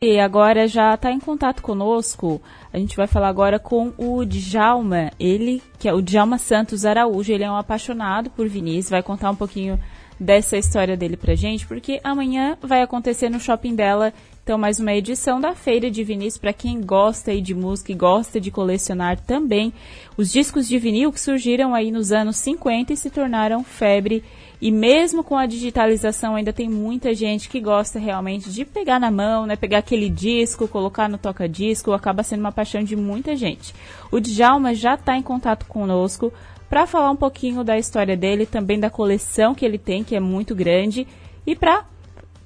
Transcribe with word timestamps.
E 0.00 0.20
agora 0.20 0.68
já 0.68 0.94
está 0.94 1.10
em 1.10 1.18
contato 1.18 1.60
conosco. 1.60 2.40
A 2.72 2.78
gente 2.78 2.96
vai 2.96 3.08
falar 3.08 3.26
agora 3.26 3.58
com 3.58 3.92
o 3.98 4.24
Djalma, 4.24 5.10
ele 5.18 5.60
que 5.76 5.88
é 5.88 5.92
o 5.92 6.00
Djalma 6.00 6.38
Santos 6.38 6.84
Araújo. 6.84 7.32
Ele 7.32 7.42
é 7.42 7.50
um 7.50 7.56
apaixonado 7.56 8.30
por 8.30 8.46
Vinícius, 8.48 8.90
vai 8.90 9.02
contar 9.02 9.28
um 9.28 9.34
pouquinho 9.34 9.76
dessa 10.18 10.56
história 10.56 10.96
dele 10.96 11.16
pra 11.16 11.34
gente, 11.34 11.66
porque 11.66 12.00
amanhã 12.04 12.56
vai 12.62 12.80
acontecer 12.80 13.28
no 13.28 13.40
shopping 13.40 13.74
dela, 13.74 14.12
então 14.44 14.56
mais 14.56 14.78
uma 14.78 14.94
edição 14.94 15.40
da 15.40 15.52
Feira 15.52 15.90
de 15.90 16.04
Vinícius 16.04 16.38
para 16.38 16.52
quem 16.52 16.80
gosta 16.80 17.32
aí 17.32 17.40
de 17.40 17.52
música 17.52 17.90
e 17.90 17.96
gosta 17.96 18.40
de 18.40 18.52
colecionar 18.52 19.20
também. 19.20 19.72
Os 20.16 20.30
discos 20.30 20.68
de 20.68 20.78
vinil 20.78 21.12
que 21.12 21.20
surgiram 21.20 21.74
aí 21.74 21.90
nos 21.90 22.12
anos 22.12 22.36
50 22.36 22.92
e 22.92 22.96
se 22.96 23.10
tornaram 23.10 23.64
febre 23.64 24.22
e 24.60 24.72
mesmo 24.72 25.22
com 25.22 25.36
a 25.36 25.46
digitalização, 25.46 26.34
ainda 26.34 26.52
tem 26.52 26.68
muita 26.68 27.14
gente 27.14 27.48
que 27.48 27.60
gosta 27.60 27.98
realmente 27.98 28.50
de 28.50 28.64
pegar 28.64 28.98
na 28.98 29.10
mão, 29.10 29.46
né? 29.46 29.54
Pegar 29.54 29.78
aquele 29.78 30.08
disco, 30.08 30.66
colocar 30.66 31.08
no 31.08 31.16
toca-disco, 31.16 31.92
acaba 31.92 32.24
sendo 32.24 32.40
uma 32.40 32.50
paixão 32.50 32.82
de 32.82 32.96
muita 32.96 33.36
gente. 33.36 33.72
O 34.10 34.18
Djalma 34.18 34.74
já 34.74 34.94
está 34.94 35.16
em 35.16 35.22
contato 35.22 35.64
conosco 35.66 36.32
para 36.68 36.86
falar 36.86 37.10
um 37.10 37.16
pouquinho 37.16 37.62
da 37.62 37.78
história 37.78 38.16
dele, 38.16 38.46
também 38.46 38.80
da 38.80 38.90
coleção 38.90 39.54
que 39.54 39.64
ele 39.64 39.78
tem, 39.78 40.02
que 40.02 40.16
é 40.16 40.20
muito 40.20 40.54
grande, 40.54 41.06
e 41.46 41.54
para 41.54 41.84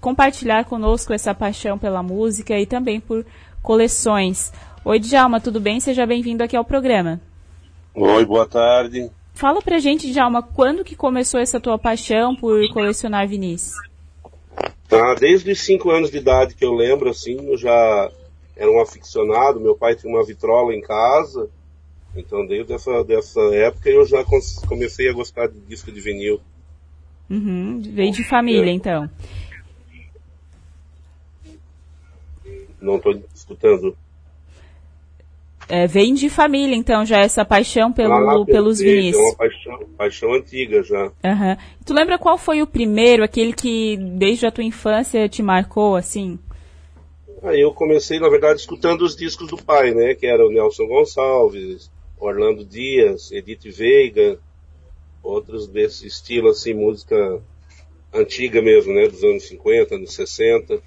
compartilhar 0.00 0.64
conosco 0.64 1.12
essa 1.12 1.34
paixão 1.34 1.78
pela 1.78 2.02
música 2.02 2.58
e 2.58 2.66
também 2.66 3.00
por 3.00 3.24
coleções. 3.62 4.52
Oi, 4.84 4.98
Djalma, 4.98 5.40
tudo 5.40 5.60
bem? 5.60 5.80
Seja 5.80 6.04
bem-vindo 6.04 6.44
aqui 6.44 6.56
ao 6.56 6.64
programa. 6.64 7.20
Oi, 7.94 8.26
boa 8.26 8.46
tarde. 8.46 9.10
Fala 9.34 9.60
pra 9.60 9.78
gente, 9.78 10.10
Djalma, 10.10 10.42
quando 10.42 10.84
que 10.84 10.94
começou 10.94 11.40
essa 11.40 11.58
tua 11.58 11.78
paixão 11.78 12.36
por 12.36 12.60
colecionar 12.72 13.26
vinis? 13.26 13.72
Tá, 14.88 15.14
desde 15.14 15.50
os 15.50 15.60
5 15.60 15.90
anos 15.90 16.10
de 16.10 16.18
idade 16.18 16.54
que 16.54 16.64
eu 16.64 16.72
lembro, 16.72 17.08
assim, 17.08 17.48
eu 17.48 17.56
já 17.56 18.10
era 18.56 18.70
um 18.70 18.80
aficionado, 18.80 19.58
meu 19.58 19.74
pai 19.74 19.96
tinha 19.96 20.12
uma 20.12 20.24
vitrola 20.24 20.74
em 20.74 20.80
casa, 20.80 21.48
então 22.14 22.46
desde 22.46 22.74
essa, 22.74 23.02
dessa 23.02 23.40
época 23.54 23.88
eu 23.88 24.04
já 24.06 24.22
comecei 24.68 25.08
a 25.08 25.12
gostar 25.12 25.48
de 25.48 25.58
disco 25.60 25.90
de 25.90 26.00
vinil. 26.00 26.40
Uhum, 27.30 27.80
veio 27.80 28.12
de 28.12 28.22
família, 28.24 28.70
é. 28.70 28.74
então. 28.74 29.10
Não 32.80 32.96
estou 32.96 33.18
escutando 33.34 33.96
é, 35.68 35.86
vem 35.86 36.14
de 36.14 36.28
família, 36.28 36.74
então, 36.74 37.04
já 37.04 37.18
essa 37.18 37.44
paixão 37.44 37.92
pelo, 37.92 38.12
ah, 38.12 38.44
pelos 38.44 38.78
vinis. 38.78 39.16
É 39.16 39.18
uma 39.18 39.36
paixão, 39.36 39.78
paixão 39.96 40.34
antiga 40.34 40.82
já. 40.82 41.04
Uhum. 41.04 41.56
Tu 41.84 41.94
lembra 41.94 42.18
qual 42.18 42.36
foi 42.36 42.62
o 42.62 42.66
primeiro, 42.66 43.24
aquele 43.24 43.52
que 43.52 43.96
desde 43.96 44.46
a 44.46 44.50
tua 44.50 44.64
infância 44.64 45.28
te 45.28 45.42
marcou, 45.42 45.96
assim? 45.96 46.38
Aí 47.42 47.60
eu 47.60 47.72
comecei, 47.72 48.20
na 48.20 48.28
verdade, 48.28 48.60
escutando 48.60 49.02
os 49.02 49.16
discos 49.16 49.48
do 49.48 49.56
pai, 49.56 49.92
né? 49.92 50.14
Que 50.14 50.26
era 50.26 50.46
o 50.46 50.50
Nelson 50.50 50.86
Gonçalves, 50.86 51.90
Orlando 52.18 52.64
Dias, 52.64 53.32
Edith 53.32 53.68
Veiga, 53.70 54.38
outros 55.22 55.66
desse 55.66 56.06
estilo, 56.06 56.50
assim, 56.50 56.72
música 56.72 57.40
antiga 58.12 58.62
mesmo, 58.62 58.92
né? 58.92 59.08
Dos 59.08 59.24
anos 59.24 59.44
50, 59.48 59.94
anos 59.96 60.14
60. 60.14 60.80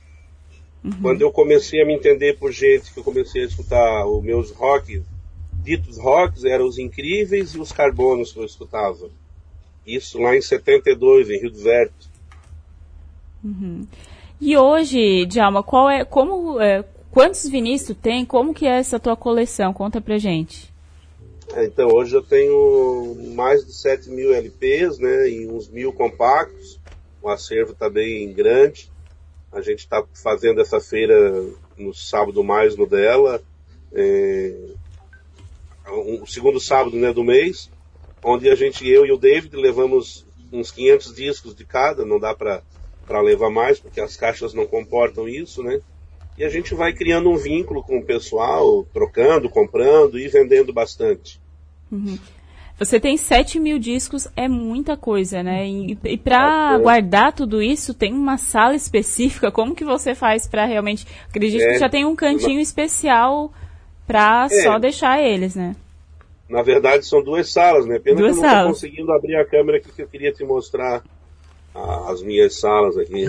Uhum. 0.86 0.92
Quando 1.02 1.22
eu 1.22 1.32
comecei 1.32 1.82
a 1.82 1.86
me 1.86 1.96
entender 1.96 2.38
por 2.38 2.52
gente, 2.52 2.94
que 2.94 3.00
eu 3.00 3.04
comecei 3.04 3.42
a 3.42 3.48
escutar 3.48 4.06
os 4.06 4.24
meus 4.24 4.52
rock, 4.52 5.02
ditos 5.64 5.98
rocks, 5.98 6.44
eram 6.44 6.68
os 6.68 6.78
Incríveis 6.78 7.56
e 7.56 7.60
os 7.60 7.72
Carbonos 7.72 8.32
que 8.32 8.40
eu 8.40 8.46
escutava. 8.46 9.10
Isso 9.86 10.20
lá 10.20 10.36
em 10.36 10.42
72, 10.42 11.32
em 11.32 11.40
Rio 11.40 11.50
do 11.50 11.58
Verde. 11.58 11.94
Uhum. 13.44 13.88
E 14.40 14.56
hoje, 14.56 15.26
Djalma, 15.26 15.64
qual 15.64 15.90
é, 15.90 16.06
como, 16.06 16.60
é, 16.60 16.84
quantos 17.10 17.50
vinis 17.50 17.84
tu 17.84 17.96
tem? 17.96 18.24
Como 18.24 18.54
que 18.54 18.68
é 18.68 18.78
essa 18.78 19.00
tua 19.00 19.16
coleção? 19.16 19.74
Conta 19.74 20.00
pra 20.00 20.20
gente. 20.20 20.72
É, 21.56 21.66
então, 21.66 21.88
hoje 21.88 22.16
eu 22.16 22.22
tenho 22.22 23.16
mais 23.34 23.66
de 23.66 23.74
7 23.74 24.10
mil 24.10 24.34
LPs, 24.34 25.00
né, 25.00 25.30
e 25.30 25.48
uns 25.48 25.68
mil 25.68 25.92
compactos. 25.92 26.80
O 27.24 27.30
acervo 27.30 27.72
está 27.72 27.90
bem 27.90 28.32
grande. 28.34 28.92
A 29.56 29.62
gente 29.62 29.80
está 29.80 30.04
fazendo 30.14 30.62
essa 30.62 30.80
feira 30.80 31.44
no 31.78 31.94
sábado 31.94 32.44
mais 32.44 32.76
no 32.76 32.86
dela, 32.86 33.42
é, 33.94 34.54
o 35.88 36.28
segundo 36.28 36.60
sábado 36.60 36.96
né, 36.98 37.14
do 37.14 37.24
mês, 37.24 37.72
onde 38.24 38.50
a 38.50 38.56
gente, 38.56 38.88
eu 38.88 39.06
e 39.06 39.12
o 39.12 39.18
David, 39.18 39.56
levamos 39.56 40.26
uns 40.52 40.72
500 40.72 41.16
discos 41.16 41.56
de 41.56 41.64
cada, 41.64 42.06
não 42.06 42.20
dá 42.20 42.36
para 42.36 43.22
levar 43.22 43.50
mais, 43.50 43.80
porque 43.80 44.02
as 44.02 44.18
caixas 44.18 44.54
não 44.54 44.68
comportam 44.68 45.28
isso, 45.28 45.64
né? 45.64 45.80
E 46.38 46.44
a 46.44 46.50
gente 46.50 46.76
vai 46.76 46.92
criando 46.92 47.30
um 47.30 47.38
vínculo 47.38 47.82
com 47.82 47.98
o 47.98 48.04
pessoal, 48.04 48.86
trocando, 48.94 49.50
comprando 49.50 50.20
e 50.20 50.28
vendendo 50.28 50.74
bastante. 50.74 51.40
Uhum. 51.90 52.20
Você 52.78 53.00
tem 53.00 53.16
7 53.16 53.58
mil 53.58 53.80
discos, 53.80 54.28
é 54.36 54.50
muita 54.50 54.98
coisa, 54.98 55.42
né? 55.42 55.66
E, 55.66 55.98
e 56.04 56.18
para 56.18 56.78
guardar 56.78 57.32
tudo 57.32 57.62
isso, 57.62 57.94
tem 57.94 58.14
uma 58.14 58.38
sala 58.38 58.76
específica. 58.76 59.50
Como 59.50 59.74
que 59.74 59.86
você 59.86 60.14
faz 60.14 60.46
para 60.46 60.66
realmente. 60.66 61.08
Acredito 61.30 61.62
é, 61.62 61.74
que 61.74 61.80
já 61.80 61.88
tem 61.88 62.04
um 62.04 62.16
cantinho 62.16 62.60
especial 62.60 63.54
para 64.06 64.48
é. 64.52 64.64
só 64.64 64.78
deixar 64.78 65.22
eles, 65.22 65.56
né? 65.56 65.76
Na 66.50 66.62
verdade, 66.62 67.06
são 67.06 67.24
duas 67.24 67.52
salas, 67.52 67.86
né? 67.86 67.98
Pena 67.98 68.18
duas 68.18 68.34
que 68.34 68.40
eu 68.40 68.44
não 68.44 68.52
estou 68.52 68.68
conseguindo 68.68 69.12
abrir 69.14 69.36
a 69.38 69.46
câmera 69.46 69.78
aqui 69.78 69.92
que 69.92 70.02
eu 70.02 70.08
queria 70.08 70.32
te 70.32 70.44
mostrar 70.44 71.02
as 72.08 72.22
minhas 72.22 72.60
salas 72.60 72.98
aqui. 72.98 73.26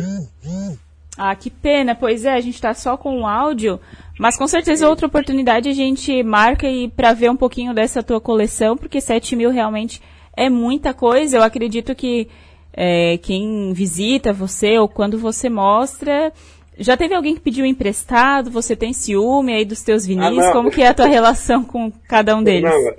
Ah, 1.17 1.35
que 1.35 1.51
pena. 1.51 1.95
Pois 1.95 2.25
é, 2.25 2.33
a 2.33 2.41
gente 2.41 2.55
está 2.55 2.75
só 2.75 2.97
com 2.97 3.21
o 3.21 3.27
áudio, 3.27 3.81
mas 4.19 4.37
com 4.37 4.47
certeza 4.47 4.89
outra 4.89 5.07
oportunidade 5.07 5.69
a 5.69 5.73
gente 5.73 6.23
marca 6.23 6.69
e 6.69 6.89
para 6.89 7.13
ver 7.13 7.31
um 7.31 7.37
pouquinho 7.37 7.73
dessa 7.73 8.03
tua 8.03 8.21
coleção, 8.21 8.77
porque 8.77 9.01
7 9.01 9.35
mil 9.35 9.51
realmente 9.51 10.03
é 10.37 10.51
muita 10.51 10.93
coisa. 10.93 11.39
Eu 11.39 11.43
acredito 11.43 11.95
que 11.95 12.29
é, 12.73 13.19
quem 13.19 13.73
visita 13.73 14.33
você 14.33 14.79
ou 14.79 14.89
quando 14.89 15.19
você 15.19 15.49
mostra, 15.49 16.33
já 16.79 16.97
teve 16.97 17.15
alguém 17.15 17.35
que 17.35 17.41
pediu 17.41 17.65
emprestado? 17.65 18.51
Você 18.51 18.77
tem 18.77 18.93
ciúme 18.93 19.55
aí 19.55 19.65
dos 19.65 19.83
teus 19.83 20.05
vinis? 20.05 20.45
Ah, 20.45 20.53
Como 20.53 20.71
que 20.71 20.83
é 20.83 20.89
a 20.89 20.95
tua 20.95 21.07
relação 21.07 21.65
com 21.65 21.91
cada 22.07 22.37
um 22.37 22.43
deles? 22.43 22.71
Não, 22.71 22.95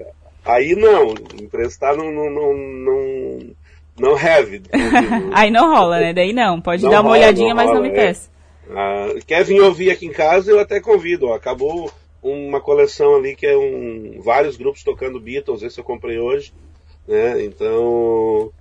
aí 0.46 0.76
não, 0.76 1.14
emprestar 1.42 1.96
não, 1.96 2.12
não, 2.12 2.30
não, 2.30 2.58
não, 2.58 3.40
não 4.00 4.16
have. 4.16 4.62
aí 5.34 5.50
não 5.50 5.70
rola, 5.70 6.00
né? 6.00 6.14
Daí 6.14 6.34
não, 6.34 6.62
pode 6.62 6.84
não 6.84 6.90
dar 6.90 7.02
uma 7.02 7.10
rola, 7.10 7.18
olhadinha, 7.18 7.50
não 7.50 7.56
mas 7.56 7.68
rola, 7.68 7.80
não 7.80 7.84
me 7.84 7.90
é. 7.90 7.94
peça. 7.94 8.30
Ah, 8.70 9.08
quer 9.26 9.44
vir 9.44 9.62
ouvir 9.62 9.92
aqui 9.92 10.06
em 10.06 10.12
casa, 10.12 10.52
eu 10.52 10.60
até 10.60 10.80
convido. 10.80 11.28
Ó. 11.28 11.34
Acabou 11.34 11.92
uma 12.22 12.60
coleção 12.60 13.16
ali 13.16 13.36
que 13.36 13.46
é 13.46 13.58
um 13.58 14.22
vários 14.22 14.58
grupos 14.58 14.84
tocando 14.84 15.20
Beatles, 15.20 15.64
esse 15.64 15.80
eu 15.80 15.84
comprei 15.84 16.20
hoje, 16.20 16.54
né? 17.08 17.44
Então, 17.44 18.52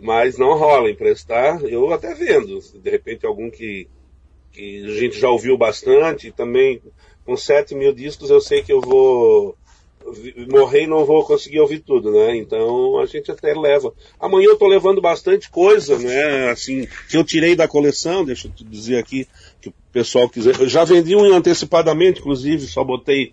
mas 0.00 0.38
não 0.38 0.56
rola 0.56 0.90
emprestar. 0.90 1.62
Eu 1.64 1.92
até 1.92 2.14
vendo, 2.14 2.60
de 2.60 2.90
repente 2.90 3.26
algum 3.26 3.50
que, 3.50 3.88
que 4.52 4.84
a 4.86 4.90
gente 4.90 5.18
já 5.18 5.30
ouviu 5.30 5.56
bastante, 5.56 6.30
também 6.30 6.82
com 7.24 7.36
7 7.36 7.74
mil 7.74 7.92
discos 7.92 8.30
eu 8.30 8.40
sei 8.40 8.62
que 8.62 8.72
eu 8.72 8.80
vou 8.80 9.56
morrer 10.50 10.84
e 10.84 10.86
não 10.86 11.04
vou 11.04 11.24
conseguir 11.24 11.60
ouvir 11.60 11.80
tudo, 11.80 12.10
né? 12.12 12.36
Então 12.36 12.98
a 12.98 13.06
gente 13.06 13.30
até 13.30 13.54
leva. 13.54 13.92
Amanhã 14.20 14.48
eu 14.48 14.56
tô 14.56 14.66
levando 14.66 15.00
bastante 15.00 15.50
coisa, 15.50 15.98
né? 15.98 16.50
Assim, 16.50 16.86
que 17.08 17.16
eu 17.16 17.24
tirei 17.24 17.56
da 17.56 17.66
coleção, 17.66 18.24
deixa 18.24 18.48
eu 18.48 18.52
te 18.52 18.64
dizer 18.64 18.98
aqui, 18.98 19.26
que 19.60 19.68
o 19.68 19.74
pessoal 19.92 20.28
quiser. 20.28 20.60
Eu 20.60 20.68
já 20.68 20.84
vendi 20.84 21.16
um 21.16 21.24
antecipadamente, 21.34 22.20
inclusive, 22.20 22.66
só 22.66 22.84
botei 22.84 23.32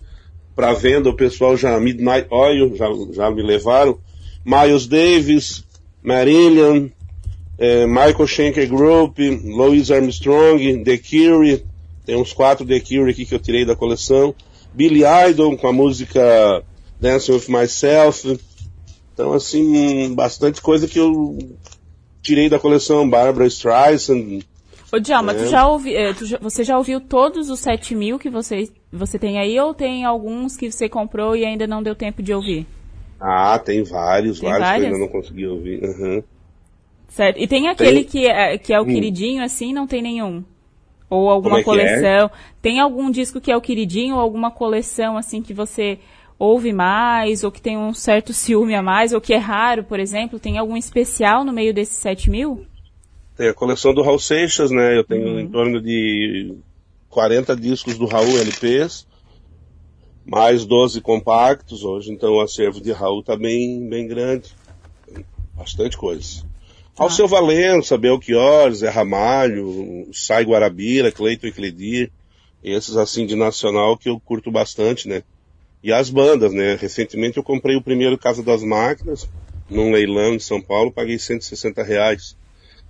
para 0.56 0.74
venda, 0.74 1.10
o 1.10 1.16
pessoal 1.16 1.58
já, 1.58 1.80
Midnight 1.80 2.28
Oil, 2.30 2.76
já, 2.76 2.88
já 3.12 3.32
me 3.32 3.42
levaram. 3.42 4.00
Miles 4.46 4.88
Davis, 4.88 5.64
Marillion, 6.02 6.90
é, 7.58 7.88
Michael 7.88 8.28
Schenker 8.28 8.68
Group, 8.68 9.18
Louis 9.44 9.90
Armstrong, 9.90 10.84
The 10.84 10.98
Cure, 10.98 11.64
tem 12.06 12.16
uns 12.16 12.34
quatro 12.34 12.66
The 12.66 12.80
Cure 12.80 13.10
aqui 13.10 13.26
que 13.26 13.34
eu 13.34 13.40
tirei 13.40 13.64
da 13.66 13.76
coleção. 13.76 14.36
Billy 14.74 15.04
Idol 15.30 15.58
com 15.58 15.68
a 15.68 15.74
música 15.74 16.64
Dancing 17.00 17.34
with 17.34 17.50
Myself. 17.50 18.40
Então, 19.14 19.34
assim, 19.34 20.14
bastante 20.16 20.62
coisa 20.62 20.88
que 20.88 21.00
eu 21.00 21.38
tirei 22.22 22.50
da 22.50 22.60
coleção 22.60 23.08
Barbara 23.08 23.46
Streisand. 23.48 24.42
Ô, 24.92 25.00
Djalma, 25.00 25.32
é. 25.32 25.36
tu 25.36 25.46
já 25.48 25.68
ouvi, 25.68 25.96
eh, 25.96 26.14
tu 26.14 26.26
já, 26.26 26.38
você 26.40 26.64
já 26.64 26.78
ouviu 26.78 27.02
todos 27.02 27.50
os 27.50 27.60
7 27.60 27.96
mil 27.96 28.20
que 28.20 28.30
você, 28.30 28.70
você 28.92 29.18
tem 29.18 29.40
aí 29.40 29.60
ou 29.60 29.74
tem 29.74 30.06
alguns 30.06 30.56
que 30.56 30.72
você 30.72 30.88
comprou 30.88 31.36
e 31.36 31.44
ainda 31.44 31.66
não 31.66 31.82
deu 31.82 31.96
tempo 31.96 32.22
de 32.22 32.34
ouvir? 32.34 32.68
Ah, 33.20 33.58
tem 33.58 33.84
vários, 33.84 34.40
tem 34.40 34.50
vários 34.50 34.68
várias? 34.68 34.88
que 34.88 34.90
eu 34.90 34.94
ainda 34.94 35.06
não 35.06 35.12
consegui 35.12 35.48
ouvir. 35.48 35.84
Uhum. 35.84 36.24
Certo. 37.08 37.40
E 37.40 37.48
tem 37.48 37.70
aquele 37.70 38.04
tem... 38.04 38.04
Que, 38.04 38.28
é, 38.28 38.58
que 38.58 38.74
é 38.74 38.80
o 38.80 38.84
hum. 38.84 38.88
queridinho, 38.88 39.44
assim, 39.44 39.74
não 39.74 39.88
tem 39.88 40.02
nenhum? 40.02 40.44
Ou 41.14 41.30
alguma 41.30 41.60
é 41.60 41.64
coleção. 41.64 42.26
É? 42.26 42.32
Tem 42.62 42.80
algum 42.80 43.12
disco 43.12 43.40
que 43.40 43.52
é 43.52 43.56
o 43.56 43.62
queridinho 43.62 44.16
ou 44.16 44.22
alguma 44.22 44.50
coleção 44.50 45.16
assim 45.16 45.42
que 45.42 45.54
você 45.54 46.00
ouve 46.40 46.74
mais, 46.74 47.44
ou 47.44 47.52
que 47.52 47.62
tem 47.62 47.78
um 47.78 47.94
certo 47.94 48.34
ciúme 48.34 48.74
a 48.74 48.82
mais, 48.82 49.14
ou 49.14 49.22
que 49.22 49.34
é 49.34 49.38
raro, 49.38 49.84
por 49.84 50.00
exemplo? 50.00 50.40
Tem 50.40 50.58
algum 50.58 50.76
especial 50.76 51.46
no 51.46 51.54
meio 51.54 51.74
desses 51.74 51.98
7 51.98 52.30
mil? 52.30 52.66
Tem 53.38 53.48
a 53.48 53.54
coleção 53.54 53.94
do 53.94 54.02
Raul 54.02 54.18
Seixas, 54.18 54.72
né? 54.72 54.98
Eu 54.98 55.04
tenho 55.04 55.28
uhum. 55.28 55.40
em 55.40 55.48
torno 55.48 55.80
de 55.80 56.56
40 57.10 57.56
discos 57.56 57.98
do 57.98 58.08
Raul 58.08 58.40
LPs, 58.40 59.08
mais 60.26 60.66
12 60.66 61.00
compactos 61.00 61.84
hoje, 61.84 62.12
então 62.12 62.34
o 62.34 62.42
acervo 62.42 62.82
de 62.82 62.92
Raul 62.92 63.20
está 63.20 63.38
bem, 63.38 63.88
bem 63.88 64.08
grande. 64.08 64.50
Bastante 65.56 65.96
coisa. 65.96 66.44
Ah. 66.98 67.04
Alceu 67.04 67.28
Valença, 67.28 67.98
Belchior, 67.98 68.72
Zé 68.72 68.90
Ramalho, 68.90 70.08
Sai 70.14 70.44
Guarabira, 70.44 71.12
Cleiton 71.12 71.48
e 71.48 71.52
Cledir, 71.52 72.12
esses 72.64 72.96
assim 72.96 73.26
de 73.26 73.36
nacional 73.36 73.98
que 73.98 74.10
eu 74.10 74.20
curto 74.20 74.52
bastante, 74.52 75.08
né? 75.08 75.24
E 75.84 75.92
as 75.92 76.10
bandas, 76.10 76.54
né? 76.54 76.76
Recentemente 76.76 77.38
eu 77.38 77.44
comprei 77.44 77.76
o 77.76 77.82
primeiro 77.82 78.18
Casa 78.18 78.42
das 78.42 78.64
Máquinas, 78.64 79.28
num 79.70 79.92
leilão 79.92 80.34
em 80.34 80.40
São 80.40 80.62
Paulo, 80.62 80.92
paguei 80.92 81.20
160 81.20 81.84
reais. 81.84 82.38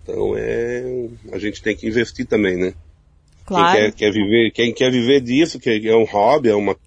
Então 0.03 0.35
é. 0.38 1.07
A 1.31 1.39
gente 1.39 1.61
tem 1.61 1.75
que 1.75 1.88
investir 1.88 2.25
também, 2.25 2.57
né? 2.57 2.73
Claro. 3.45 3.77
Quem 3.77 3.91
quer, 3.91 3.91
quer, 3.94 4.11
viver, 4.11 4.51
quem 4.51 4.73
quer 4.73 4.91
viver 4.91 5.21
disso, 5.21 5.59
que 5.59 5.69
é 5.88 5.95
um 5.95 6.05
hobby, 6.05 6.50
é 6.50 6.55
uma, 6.55 6.77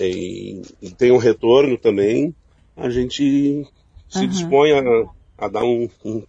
é, 0.00 0.90
tem 0.96 1.10
um 1.10 1.18
retorno 1.18 1.76
também, 1.76 2.34
a 2.76 2.88
gente 2.88 3.66
se 4.08 4.18
uhum. 4.20 4.26
dispõe 4.26 4.72
a, 4.72 4.82
a 5.36 5.48
dar 5.48 5.64
um, 5.64 5.88
um, 6.04 6.22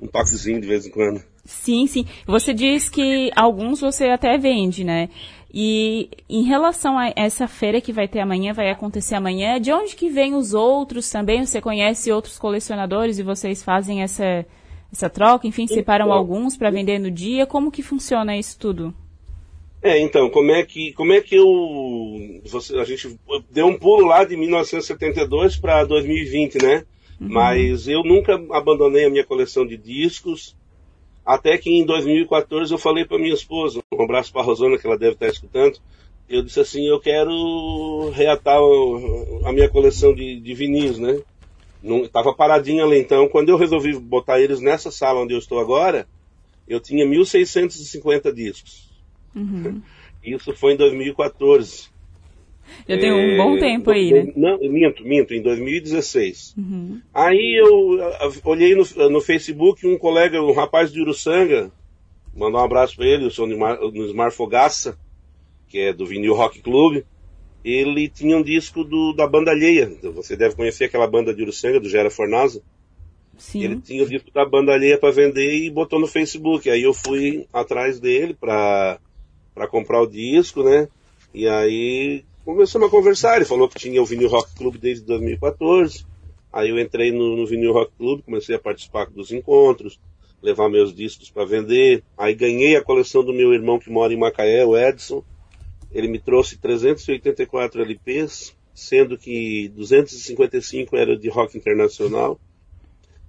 um 0.00 0.06
toquezinho 0.06 0.60
de 0.60 0.66
vez 0.66 0.86
em 0.86 0.90
quando. 0.90 1.22
Sim, 1.44 1.86
sim. 1.86 2.06
Você 2.26 2.54
diz 2.54 2.88
que 2.88 3.30
alguns 3.36 3.80
você 3.80 4.08
até 4.08 4.38
vende, 4.38 4.84
né? 4.84 5.08
E 5.52 6.08
em 6.28 6.42
relação 6.42 6.98
a 6.98 7.12
essa 7.14 7.46
feira 7.46 7.80
que 7.80 7.92
vai 7.92 8.08
ter 8.08 8.18
amanhã, 8.18 8.52
vai 8.52 8.70
acontecer 8.70 9.14
amanhã, 9.14 9.60
de 9.60 9.72
onde 9.72 9.94
que 9.94 10.08
vem 10.08 10.34
os 10.34 10.52
outros 10.52 11.08
também? 11.08 11.46
Você 11.46 11.60
conhece 11.60 12.10
outros 12.10 12.38
colecionadores 12.38 13.18
e 13.18 13.22
vocês 13.22 13.62
fazem 13.62 14.02
essa, 14.02 14.44
essa 14.92 15.08
troca? 15.08 15.46
Enfim, 15.46 15.68
separam 15.68 16.06
então, 16.06 16.16
alguns 16.16 16.56
para 16.56 16.70
vender 16.70 16.98
no 16.98 17.10
dia? 17.10 17.46
Como 17.46 17.70
que 17.70 17.82
funciona 17.82 18.36
isso 18.36 18.58
tudo? 18.58 18.92
É, 19.80 20.00
então, 20.00 20.30
como 20.30 20.50
é 20.50 20.64
que, 20.64 20.92
como 20.94 21.12
é 21.12 21.20
que 21.20 21.36
eu, 21.36 21.46
você, 22.46 22.76
a 22.78 22.84
gente 22.84 23.16
deu 23.50 23.66
um 23.66 23.78
pulo 23.78 24.06
lá 24.06 24.24
de 24.24 24.34
1972 24.34 25.58
para 25.58 25.84
2020, 25.84 26.62
né? 26.62 26.84
Uhum. 27.20 27.28
Mas 27.28 27.88
eu 27.88 28.02
nunca 28.02 28.34
abandonei 28.50 29.04
a 29.04 29.10
minha 29.10 29.24
coleção 29.24 29.66
de 29.66 29.76
discos, 29.76 30.56
até 31.24 31.56
que 31.56 31.70
em 31.70 31.84
2014 31.84 32.72
eu 32.72 32.78
falei 32.78 33.04
para 33.04 33.18
minha 33.18 33.34
esposa, 33.34 33.80
um 33.92 34.02
abraço 34.02 34.32
para 34.32 34.42
a 34.42 34.44
Rosana, 34.44 34.78
que 34.78 34.86
ela 34.86 34.98
deve 34.98 35.12
estar 35.14 35.28
escutando, 35.28 35.78
eu 36.28 36.42
disse 36.42 36.60
assim, 36.60 36.86
eu 36.86 37.00
quero 37.00 38.10
reatar 38.10 38.58
a 39.44 39.52
minha 39.52 39.68
coleção 39.68 40.14
de, 40.14 40.40
de 40.40 40.54
vinis, 40.54 40.98
né? 40.98 41.20
Tava 42.12 42.34
paradinha 42.34 42.84
ali, 42.84 42.98
então 42.98 43.28
quando 43.28 43.50
eu 43.50 43.56
resolvi 43.56 43.98
botar 43.98 44.40
eles 44.40 44.60
nessa 44.60 44.90
sala 44.90 45.20
onde 45.20 45.34
eu 45.34 45.38
estou 45.38 45.60
agora, 45.60 46.06
eu 46.66 46.80
tinha 46.80 47.06
1.650 47.06 48.32
discos. 48.32 48.90
Uhum. 49.34 49.82
Isso 50.22 50.54
foi 50.54 50.72
em 50.72 50.76
2014. 50.76 51.93
Já 52.88 52.98
tem 52.98 53.12
um 53.12 53.36
bom 53.36 53.56
é, 53.56 53.60
tempo 53.60 53.90
aí, 53.90 54.12
né? 54.12 54.32
Não, 54.36 54.58
minto, 54.58 55.04
minto, 55.04 55.32
em 55.32 55.42
2016. 55.42 56.54
Uhum. 56.56 57.00
Aí 57.12 57.60
eu 57.60 57.98
olhei 58.44 58.74
no, 58.74 58.84
no, 59.10 59.20
Facebook 59.20 59.86
um 59.86 59.98
colega, 59.98 60.42
um 60.42 60.52
rapaz 60.52 60.92
de 60.92 61.00
Uruçanga, 61.00 61.70
mandar 62.36 62.58
um 62.58 62.64
abraço 62.64 62.96
para 62.96 63.06
ele, 63.06 63.26
o 63.26 63.30
senhor 63.30 63.48
Nismar 63.92 64.32
Fogaça, 64.32 64.98
que 65.68 65.78
é 65.78 65.92
do 65.92 66.06
Vinil 66.06 66.34
Rock 66.34 66.60
Club. 66.60 67.02
Ele 67.64 68.08
tinha 68.08 68.36
um 68.36 68.42
disco 68.42 68.84
do, 68.84 69.14
da 69.14 69.26
banda 69.26 69.50
alheia. 69.50 69.90
Você 70.14 70.36
deve 70.36 70.54
conhecer 70.54 70.84
aquela 70.84 71.06
banda 71.06 71.34
de 71.34 71.42
Uruçanga, 71.42 71.80
do 71.80 71.88
Gera 71.88 72.10
Fornaza. 72.10 72.62
Sim. 73.38 73.64
Ele 73.64 73.80
tinha 73.80 74.02
o 74.02 74.08
disco 74.08 74.30
da 74.32 74.44
banda 74.44 74.72
alheia 74.72 74.98
para 74.98 75.10
vender 75.10 75.54
e 75.54 75.70
botou 75.70 75.98
no 75.98 76.06
Facebook. 76.06 76.68
Aí 76.68 76.82
eu 76.82 76.92
fui 76.92 77.46
atrás 77.52 77.98
dele 77.98 78.34
para 78.34 78.98
comprar 79.70 80.02
o 80.02 80.06
disco, 80.06 80.62
né? 80.62 80.88
E 81.32 81.48
aí 81.48 82.22
começamos 82.44 82.88
a 82.88 82.90
conversar. 82.90 83.36
Ele 83.36 83.44
falou 83.44 83.68
que 83.68 83.78
tinha 83.78 84.00
o 84.00 84.06
Vinil 84.06 84.28
Rock 84.28 84.54
Club 84.54 84.76
desde 84.76 85.04
2014. 85.06 86.04
Aí 86.52 86.68
eu 86.68 86.78
entrei 86.78 87.10
no, 87.10 87.36
no 87.36 87.46
Vinil 87.46 87.72
Rock 87.72 87.92
Club, 87.96 88.22
comecei 88.22 88.54
a 88.54 88.58
participar 88.58 89.06
dos 89.06 89.32
encontros, 89.32 89.98
levar 90.40 90.68
meus 90.68 90.94
discos 90.94 91.30
para 91.30 91.44
vender. 91.44 92.04
Aí 92.16 92.34
ganhei 92.34 92.76
a 92.76 92.84
coleção 92.84 93.24
do 93.24 93.32
meu 93.32 93.52
irmão 93.52 93.78
que 93.78 93.90
mora 93.90 94.12
em 94.12 94.18
Macaé, 94.18 94.64
o 94.64 94.76
Edson. 94.76 95.24
Ele 95.90 96.08
me 96.08 96.18
trouxe 96.18 96.58
384 96.58 97.82
LPs, 97.82 98.54
sendo 98.74 99.16
que 99.16 99.68
255 99.74 100.96
era 100.96 101.16
de 101.16 101.28
rock 101.28 101.56
internacional. 101.56 102.38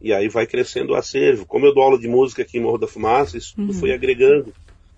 E 0.02 0.14
aí 0.14 0.28
vai 0.28 0.46
crescendo 0.46 0.94
o 0.94 0.96
acervo. 0.96 1.46
Como 1.46 1.66
eu 1.66 1.74
dou 1.74 1.84
aula 1.84 1.98
de 1.98 2.08
música 2.08 2.42
aqui 2.44 2.58
em 2.58 2.62
Morro 2.62 2.78
da 2.78 2.88
Fumaça, 2.88 3.38
isso 3.38 3.56
uhum. 3.58 3.74
foi 3.74 3.92
agregando 3.92 4.54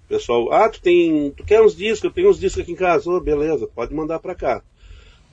pessoal, 0.08 0.52
ah, 0.52 0.70
tu 0.70 0.82
tem, 0.82 1.32
tu 1.32 1.44
quer 1.44 1.62
uns 1.62 1.76
discos? 1.76 2.06
Eu 2.06 2.12
tenho 2.12 2.30
uns 2.30 2.40
discos 2.40 2.62
aqui 2.62 2.72
em 2.72 2.76
casa. 2.76 3.10
Oh, 3.10 3.20
beleza, 3.20 3.68
pode 3.68 3.94
mandar 3.94 4.20
para 4.20 4.36
cá. 4.36 4.64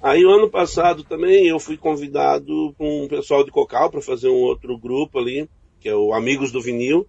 Aí, 0.02 0.24
o 0.24 0.30
ano 0.30 0.50
passado 0.50 1.02
também, 1.02 1.46
eu 1.46 1.58
fui 1.58 1.76
convidado 1.76 2.74
com 2.76 3.04
um 3.04 3.08
pessoal 3.08 3.42
de 3.42 3.50
Cocal 3.50 3.90
para 3.90 4.02
fazer 4.02 4.28
um 4.28 4.42
outro 4.42 4.76
grupo 4.76 5.18
ali, 5.18 5.48
que 5.80 5.88
é 5.88 5.94
o 5.94 6.12
Amigos 6.12 6.52
do 6.52 6.60
Vinil. 6.60 7.06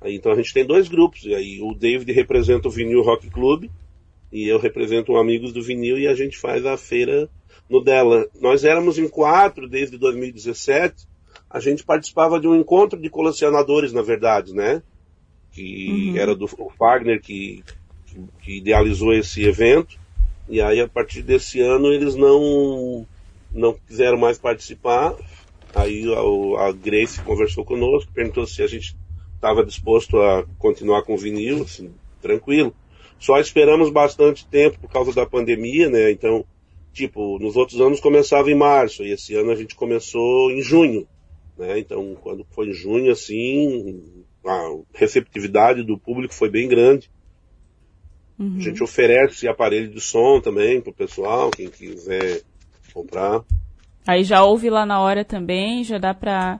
Aí, 0.00 0.14
então 0.14 0.32
a 0.32 0.36
gente 0.36 0.54
tem 0.54 0.64
dois 0.64 0.88
grupos. 0.88 1.24
E 1.24 1.34
aí 1.34 1.60
o 1.60 1.74
David 1.74 2.10
representa 2.12 2.68
o 2.68 2.70
Vinil 2.70 3.02
Rock 3.02 3.28
Club 3.28 3.68
e 4.32 4.48
eu 4.48 4.58
represento 4.58 5.12
o 5.12 5.18
Amigos 5.18 5.52
do 5.52 5.62
Vinil 5.62 5.98
e 5.98 6.06
a 6.06 6.14
gente 6.14 6.38
faz 6.38 6.64
a 6.64 6.76
feira 6.76 7.28
no 7.68 7.82
dela. 7.82 8.26
Nós 8.40 8.64
éramos 8.64 8.98
em 8.98 9.08
quatro 9.08 9.68
desde 9.68 9.98
2017. 9.98 11.06
A 11.48 11.60
gente 11.60 11.84
participava 11.84 12.40
de 12.40 12.48
um 12.48 12.54
encontro 12.54 12.98
de 12.98 13.10
colecionadores, 13.10 13.92
na 13.92 14.02
verdade, 14.02 14.54
né? 14.54 14.82
Que 15.52 16.10
uhum. 16.10 16.16
era 16.16 16.34
do 16.34 16.48
Wagner 16.78 17.20
que, 17.20 17.64
que, 18.42 18.58
idealizou 18.58 19.12
esse 19.12 19.44
evento. 19.44 19.98
E 20.48 20.60
aí, 20.60 20.80
a 20.80 20.88
partir 20.88 21.22
desse 21.22 21.60
ano, 21.60 21.92
eles 21.92 22.14
não, 22.14 23.06
não 23.52 23.74
quiseram 23.86 24.18
mais 24.18 24.38
participar. 24.38 25.14
Aí 25.74 26.04
a, 26.12 26.66
a 26.66 26.72
Grace 26.72 27.20
conversou 27.22 27.64
conosco, 27.64 28.12
perguntou 28.12 28.46
se 28.46 28.62
a 28.62 28.66
gente 28.66 28.96
estava 29.34 29.64
disposto 29.64 30.20
a 30.20 30.44
continuar 30.58 31.02
com 31.02 31.14
o 31.14 31.18
vinil, 31.18 31.62
assim, 31.62 31.92
tranquilo. 32.20 32.74
Só 33.18 33.38
esperamos 33.38 33.90
bastante 33.90 34.46
tempo 34.46 34.78
por 34.80 34.90
causa 34.90 35.12
da 35.12 35.26
pandemia, 35.26 35.88
né? 35.88 36.10
Então, 36.10 36.44
tipo, 36.92 37.38
nos 37.38 37.56
outros 37.56 37.80
anos 37.80 38.00
começava 38.00 38.50
em 38.50 38.54
março, 38.54 39.02
e 39.02 39.12
esse 39.12 39.34
ano 39.34 39.50
a 39.50 39.54
gente 39.54 39.74
começou 39.74 40.50
em 40.50 40.60
junho, 40.62 41.06
né? 41.56 41.78
Então, 41.78 42.16
quando 42.22 42.44
foi 42.50 42.68
em 42.68 42.72
junho, 42.72 43.12
assim, 43.12 44.19
a 44.44 44.78
receptividade 44.94 45.82
do 45.82 45.98
público 45.98 46.34
foi 46.34 46.50
bem 46.50 46.68
grande. 46.68 47.10
Uhum. 48.38 48.56
A 48.56 48.60
gente 48.60 48.82
oferece 48.82 49.46
aparelho 49.46 49.90
de 49.90 50.00
som 50.00 50.40
também 50.40 50.80
para 50.80 50.90
o 50.90 50.94
pessoal, 50.94 51.50
quem 51.50 51.68
quiser 51.68 52.42
comprar. 52.92 53.42
Aí 54.06 54.24
já 54.24 54.42
ouve 54.42 54.70
lá 54.70 54.86
na 54.86 55.00
hora 55.00 55.24
também, 55.24 55.84
já 55.84 55.98
dá 55.98 56.14
para 56.14 56.58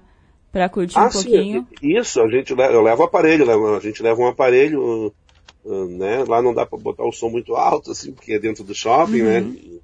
para 0.53 0.69
curtir 0.69 0.99
ah, 0.99 1.07
um 1.07 1.11
pouquinho. 1.11 1.67
Sim, 1.81 1.99
isso, 1.99 2.21
a 2.21 2.29
gente 2.29 2.53
leva, 2.55 2.73
eu 2.75 2.83
levo 2.83 3.05
aparelho, 3.05 3.77
a 3.77 3.81
gente 3.81 4.03
leva 4.03 4.21
um 4.21 4.27
aparelho, 4.27 5.15
uh, 5.65 5.85
né? 5.87 6.25
Lá 6.27 6.43
não 6.43 6.53
dá 6.53 6.67
para 6.67 6.77
botar 6.77 7.05
o 7.05 7.13
som 7.13 7.29
muito 7.29 7.55
alto, 7.55 7.93
assim, 7.93 8.13
porque 8.13 8.33
é 8.33 8.39
dentro 8.39 8.65
do 8.65 8.75
shopping, 8.75 9.23
né? 9.23 9.41
uhum. 9.41 9.49
né? 9.49 9.79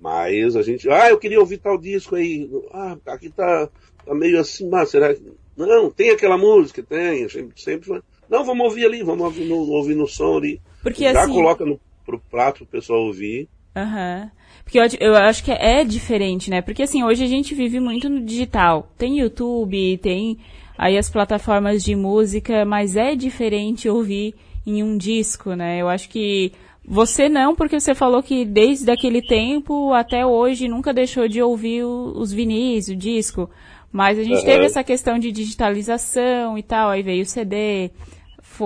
Mas 0.00 0.56
a 0.56 0.62
gente, 0.62 0.88
ah, 0.88 1.10
eu 1.10 1.18
queria 1.18 1.40
ouvir 1.40 1.58
tal 1.58 1.76
disco 1.76 2.14
aí, 2.16 2.48
ah, 2.72 2.96
aqui 3.06 3.30
tá, 3.30 3.68
tá 4.04 4.14
meio 4.14 4.38
assim, 4.38 4.68
mas 4.68 4.90
será 4.90 5.14
que 5.14 5.22
não, 5.56 5.90
tem 5.90 6.10
aquela 6.10 6.38
música, 6.38 6.82
tem, 6.82 7.28
sempre, 7.28 7.60
sempre 7.60 8.02
não, 8.32 8.44
vamos 8.44 8.64
ouvir 8.64 8.86
ali, 8.86 9.02
vamos 9.02 9.24
ouvir 9.26 9.44
no, 9.44 9.56
ouvir 9.56 9.94
no 9.94 10.08
som 10.08 10.38
ali. 10.38 10.58
Porque 10.82 11.04
Já 11.04 11.24
assim... 11.24 11.34
coloca 11.34 11.66
no 11.66 11.78
pro 12.04 12.18
prato 12.18 12.64
o 12.64 12.66
pessoal 12.66 13.00
ouvir. 13.02 13.46
Aham. 13.76 14.22
Uhum. 14.24 14.42
Porque 14.64 14.78
eu, 14.78 14.84
eu, 15.00 15.16
acho 15.16 15.44
que 15.44 15.50
é 15.50 15.84
diferente, 15.84 16.48
né? 16.48 16.62
Porque 16.62 16.82
assim, 16.82 17.02
hoje 17.02 17.24
a 17.24 17.26
gente 17.26 17.54
vive 17.54 17.78
muito 17.78 18.08
no 18.08 18.20
digital. 18.20 18.90
Tem 18.96 19.18
YouTube, 19.18 19.98
tem 19.98 20.38
aí 20.78 20.96
as 20.96 21.10
plataformas 21.10 21.82
de 21.82 21.94
música, 21.94 22.64
mas 22.64 22.96
é 22.96 23.14
diferente 23.14 23.88
ouvir 23.88 24.34
em 24.66 24.82
um 24.82 24.96
disco, 24.96 25.54
né? 25.54 25.80
Eu 25.80 25.88
acho 25.88 26.08
que 26.08 26.52
você 26.86 27.28
não, 27.28 27.54
porque 27.54 27.78
você 27.78 27.94
falou 27.94 28.22
que 28.22 28.44
desde 28.44 28.90
aquele 28.90 29.20
tempo 29.20 29.92
até 29.92 30.24
hoje 30.24 30.68
nunca 30.68 30.92
deixou 30.92 31.28
de 31.28 31.42
ouvir 31.42 31.84
os 31.84 32.32
vinis, 32.32 32.88
o 32.88 32.96
disco. 32.96 33.50
Mas 33.92 34.18
a 34.18 34.24
gente 34.24 34.38
uhum. 34.38 34.44
teve 34.44 34.64
essa 34.64 34.82
questão 34.82 35.18
de 35.18 35.30
digitalização 35.30 36.56
e 36.56 36.62
tal, 36.62 36.88
aí 36.88 37.02
veio 37.02 37.22
o 37.22 37.26
CD, 37.26 37.90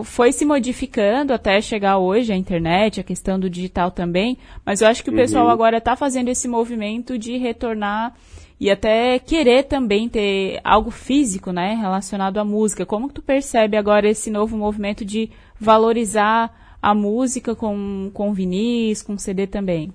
foi 0.05 0.33
se 0.33 0.45
modificando 0.45 1.33
até 1.33 1.61
chegar 1.61 1.99
hoje 1.99 2.33
a 2.33 2.37
internet, 2.37 3.01
a 3.01 3.05
questão 3.05 3.39
do 3.39 3.51
digital 3.51 3.91
também, 3.91 4.39
mas 4.65 4.81
eu 4.81 4.89
acho 4.89 5.03
que 5.03 5.11
o 5.11 5.15
pessoal 5.15 5.47
uhum. 5.47 5.51
agora 5.51 5.79
está 5.79 5.97
fazendo 5.97 6.29
esse 6.29 6.47
movimento 6.47 7.19
de 7.19 7.37
retornar 7.37 8.15
e 8.59 8.71
até 8.71 9.19
querer 9.19 9.65
também 9.65 10.09
ter 10.09 10.61
algo 10.65 10.91
físico, 10.91 11.53
né, 11.53 11.75
relacionado 11.75 12.39
à 12.39 12.45
música. 12.45 12.87
Como 12.87 13.09
que 13.09 13.15
tu 13.15 13.23
percebe 13.23 13.77
agora 13.77 14.09
esse 14.09 14.31
novo 14.31 14.57
movimento 14.57 15.05
de 15.05 15.31
valorizar 15.59 16.79
a 16.81 16.95
música 16.95 17.55
com, 17.55 18.11
com 18.15 18.33
vinis, 18.33 19.03
com 19.03 19.19
CD 19.19 19.47
também? 19.47 19.93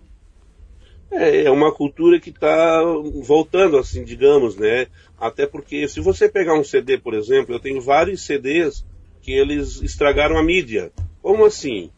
É, 1.11 1.43
é 1.43 1.51
uma 1.51 1.71
cultura 1.73 2.19
que 2.19 2.29
está 2.29 2.81
voltando, 3.21 3.77
assim, 3.77 4.03
digamos, 4.03 4.55
né? 4.55 4.87
Até 5.19 5.45
porque 5.45 5.87
se 5.87 5.99
você 5.99 6.29
pegar 6.29 6.53
um 6.53 6.63
CD, 6.63 6.97
por 6.97 7.13
exemplo, 7.13 7.53
eu 7.53 7.59
tenho 7.59 7.81
vários 7.81 8.25
CDs 8.25 8.85
que 9.21 9.31
eles 9.31 9.81
estragaram 9.81 10.37
a 10.37 10.43
mídia. 10.43 10.91
Como 11.21 11.45
assim? 11.45 11.91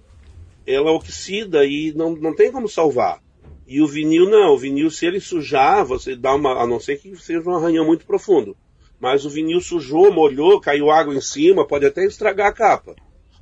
ela 0.65 0.91
oxida 0.91 1.65
e 1.65 1.93
não, 1.93 2.15
não 2.15 2.35
tem 2.35 2.51
como 2.51 2.67
salvar. 2.67 3.21
E 3.67 3.81
o 3.81 3.87
vinil 3.87 4.29
não, 4.29 4.53
o 4.53 4.57
vinil 4.57 4.89
se 4.89 5.05
ele 5.05 5.19
sujar, 5.19 5.85
você 5.85 6.15
dá 6.15 6.35
uma, 6.35 6.61
a 6.61 6.67
não 6.67 6.79
ser 6.79 6.97
que 6.97 7.15
seja 7.15 7.49
um 7.49 7.55
arranhão 7.55 7.85
muito 7.85 8.05
profundo. 8.05 8.55
Mas 8.99 9.25
o 9.25 9.29
vinil 9.29 9.59
sujou, 9.59 10.11
molhou, 10.11 10.59
caiu 10.59 10.89
água 10.89 11.13
em 11.13 11.21
cima, 11.21 11.67
pode 11.67 11.85
até 11.85 12.05
estragar 12.05 12.47
a 12.47 12.53
capa. 12.53 12.95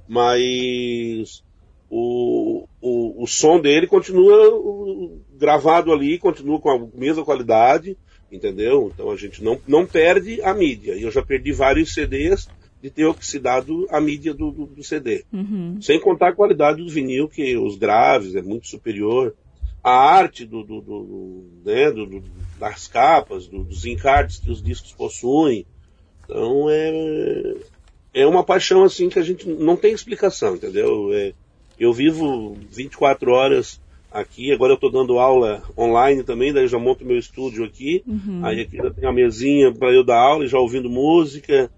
Mas 0.07 1.43
o, 1.89 2.67
o, 2.81 3.23
o 3.23 3.27
som 3.27 3.59
dele 3.59 3.87
continua 3.87 5.20
gravado 5.41 5.91
ali, 5.91 6.19
continua 6.19 6.59
com 6.59 6.69
a 6.69 6.87
mesma 6.93 7.25
qualidade, 7.25 7.97
entendeu? 8.31 8.91
Então 8.93 9.09
a 9.09 9.17
gente 9.17 9.43
não, 9.43 9.59
não 9.67 9.87
perde 9.87 10.39
a 10.43 10.53
mídia. 10.53 10.93
E 10.93 11.01
eu 11.01 11.09
já 11.09 11.23
perdi 11.23 11.51
vários 11.51 11.95
CDs 11.95 12.47
de 12.79 12.91
ter 12.91 13.05
oxidado 13.05 13.87
a 13.89 13.99
mídia 13.99 14.35
do, 14.35 14.51
do, 14.51 14.65
do 14.67 14.83
CD. 14.83 15.25
Uhum. 15.33 15.81
Sem 15.81 15.99
contar 15.99 16.29
a 16.29 16.35
qualidade 16.35 16.83
do 16.83 16.89
vinil, 16.89 17.27
que 17.27 17.57
os 17.57 17.75
graves 17.75 18.35
é 18.35 18.41
muito 18.41 18.67
superior. 18.67 19.35
A 19.83 19.91
arte 19.91 20.45
do, 20.45 20.63
do, 20.63 20.79
do 20.79 21.43
né, 21.65 21.91
das 22.59 22.87
capas, 22.87 23.47
dos 23.47 23.83
encartes 23.83 24.37
que 24.37 24.51
os 24.51 24.61
discos 24.61 24.91
possuem. 24.91 25.65
Então 26.23 26.67
é, 26.69 27.55
é 28.13 28.27
uma 28.27 28.43
paixão 28.43 28.83
assim 28.83 29.09
que 29.09 29.17
a 29.17 29.23
gente 29.23 29.49
não 29.49 29.75
tem 29.75 29.91
explicação, 29.91 30.55
entendeu? 30.55 31.11
É, 31.13 31.33
eu 31.79 31.91
vivo 31.91 32.55
24 32.69 33.31
horas 33.31 33.81
aqui, 34.11 34.51
agora 34.51 34.73
eu 34.73 34.75
estou 34.75 34.91
dando 34.91 35.17
aula 35.17 35.63
online 35.77 36.23
também, 36.23 36.51
daí 36.51 36.63
eu 36.63 36.67
já 36.67 36.77
monto 36.77 37.05
meu 37.05 37.17
estúdio 37.17 37.63
aqui, 37.63 38.03
uhum. 38.05 38.45
aí 38.45 38.61
aqui 38.61 38.77
já 38.77 38.91
tem 38.91 39.07
a 39.07 39.13
mesinha 39.13 39.73
para 39.73 39.91
eu 39.93 40.03
dar 40.03 40.19
aula 40.19 40.43
e 40.43 40.49
já 40.49 40.59
ouvindo 40.59 40.89
música, 40.89 41.71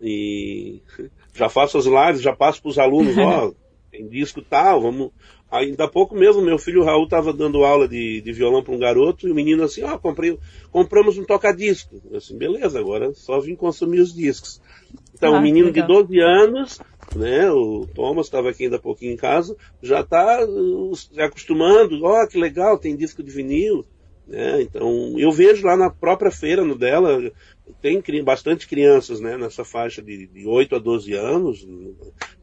e 0.00 0.80
já 1.34 1.48
faço 1.48 1.78
as 1.78 1.86
lives, 1.86 2.20
já 2.20 2.36
passo 2.36 2.60
para 2.60 2.70
os 2.70 2.78
alunos, 2.78 3.16
ó, 3.16 3.52
tem 3.90 4.06
disco 4.06 4.42
tal, 4.42 4.82
vamos. 4.82 5.10
Ainda 5.50 5.84
há 5.84 5.88
pouco 5.88 6.14
mesmo, 6.14 6.42
meu 6.42 6.58
filho 6.58 6.84
Raul 6.84 7.04
estava 7.04 7.32
dando 7.32 7.64
aula 7.64 7.88
de, 7.88 8.20
de 8.20 8.32
violão 8.32 8.62
para 8.62 8.74
um 8.74 8.78
garoto, 8.78 9.26
e 9.26 9.32
o 9.32 9.34
menino 9.34 9.62
assim, 9.62 9.82
ó, 9.82 9.96
comprei, 9.96 10.38
compramos 10.70 11.16
um 11.16 11.24
toca-disco. 11.24 11.96
Assim, 12.14 12.36
beleza, 12.36 12.78
agora 12.78 13.14
só 13.14 13.40
vim 13.40 13.56
consumir 13.56 14.00
os 14.00 14.14
discos. 14.14 14.60
Então, 15.14 15.34
ah, 15.34 15.38
um 15.38 15.42
menino 15.42 15.68
legal. 15.68 15.86
de 15.86 16.06
12 16.06 16.20
anos, 16.20 16.80
né, 17.16 17.50
o 17.50 17.86
Thomas 17.94 18.26
estava 18.26 18.50
aqui 18.50 18.64
ainda 18.64 18.76
há 18.76 18.80
pouquinho 18.80 19.12
em 19.12 19.16
casa, 19.16 19.56
já 19.82 20.00
está 20.00 20.44
uh, 20.44 20.94
se 20.94 21.20
acostumando, 21.20 22.04
ó, 22.04 22.22
oh, 22.22 22.28
que 22.28 22.38
legal, 22.38 22.78
tem 22.78 22.96
disco 22.96 23.22
de 23.22 23.30
vinil. 23.30 23.84
Né? 24.26 24.60
Então, 24.62 25.14
eu 25.18 25.32
vejo 25.32 25.66
lá 25.66 25.76
na 25.76 25.88
própria 25.90 26.30
feira 26.30 26.62
no 26.62 26.76
dela, 26.76 27.32
tem 27.80 28.02
bastante 28.22 28.68
crianças 28.68 29.20
né, 29.20 29.38
nessa 29.38 29.64
faixa 29.64 30.02
de, 30.02 30.26
de 30.26 30.46
8 30.46 30.76
a 30.76 30.78
12 30.78 31.14
anos, 31.14 31.66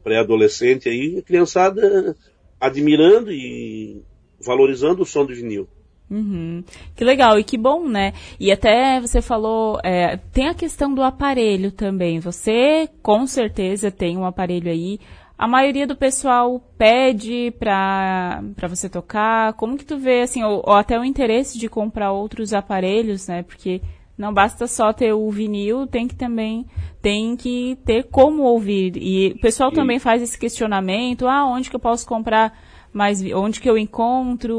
pré-adolescente 0.02 0.88
aí, 0.88 1.22
criançada 1.22 2.16
admirando 2.60 3.30
e 3.32 4.02
valorizando 4.40 5.02
o 5.02 5.06
som 5.06 5.24
de 5.24 5.34
vinil. 5.34 5.68
Uhum. 6.10 6.62
Que 6.94 7.04
legal 7.04 7.38
e 7.38 7.44
que 7.44 7.58
bom, 7.58 7.88
né? 7.88 8.12
E 8.38 8.52
até 8.52 9.00
você 9.00 9.20
falou, 9.20 9.80
é, 9.82 10.16
tem 10.16 10.48
a 10.48 10.54
questão 10.54 10.94
do 10.94 11.02
aparelho 11.02 11.72
também. 11.72 12.20
Você 12.20 12.88
com 13.02 13.26
certeza 13.26 13.90
tem 13.90 14.16
um 14.16 14.24
aparelho 14.24 14.70
aí. 14.70 15.00
A 15.38 15.46
maioria 15.46 15.86
do 15.86 15.96
pessoal 15.96 16.60
pede 16.78 17.52
pra, 17.58 18.42
pra 18.54 18.68
você 18.68 18.88
tocar. 18.88 19.52
Como 19.54 19.76
que 19.76 19.84
tu 19.84 19.98
vê, 19.98 20.22
assim, 20.22 20.42
ou, 20.42 20.62
ou 20.64 20.74
até 20.74 20.98
o 20.98 21.04
interesse 21.04 21.58
de 21.58 21.68
comprar 21.68 22.12
outros 22.12 22.54
aparelhos, 22.54 23.26
né? 23.28 23.42
Porque 23.42 23.82
não 24.16 24.32
basta 24.32 24.66
só 24.66 24.92
ter 24.94 25.12
o 25.12 25.30
vinil, 25.30 25.86
tem 25.86 26.08
que 26.08 26.14
também 26.14 26.64
tem 27.02 27.36
que 27.36 27.78
ter 27.84 28.04
como 28.04 28.42
ouvir. 28.42 28.96
E 28.96 29.28
o 29.28 29.40
pessoal 29.40 29.70
Sim. 29.70 29.76
também 29.76 29.98
faz 29.98 30.22
esse 30.22 30.36
questionamento, 30.36 31.28
ah, 31.28 31.46
onde 31.46 31.70
que 31.70 31.76
eu 31.76 31.80
posso 31.80 32.04
comprar 32.04 32.52
mais 32.96 33.20
onde 33.34 33.60
que 33.60 33.68
eu 33.68 33.76
encontro, 33.76 34.56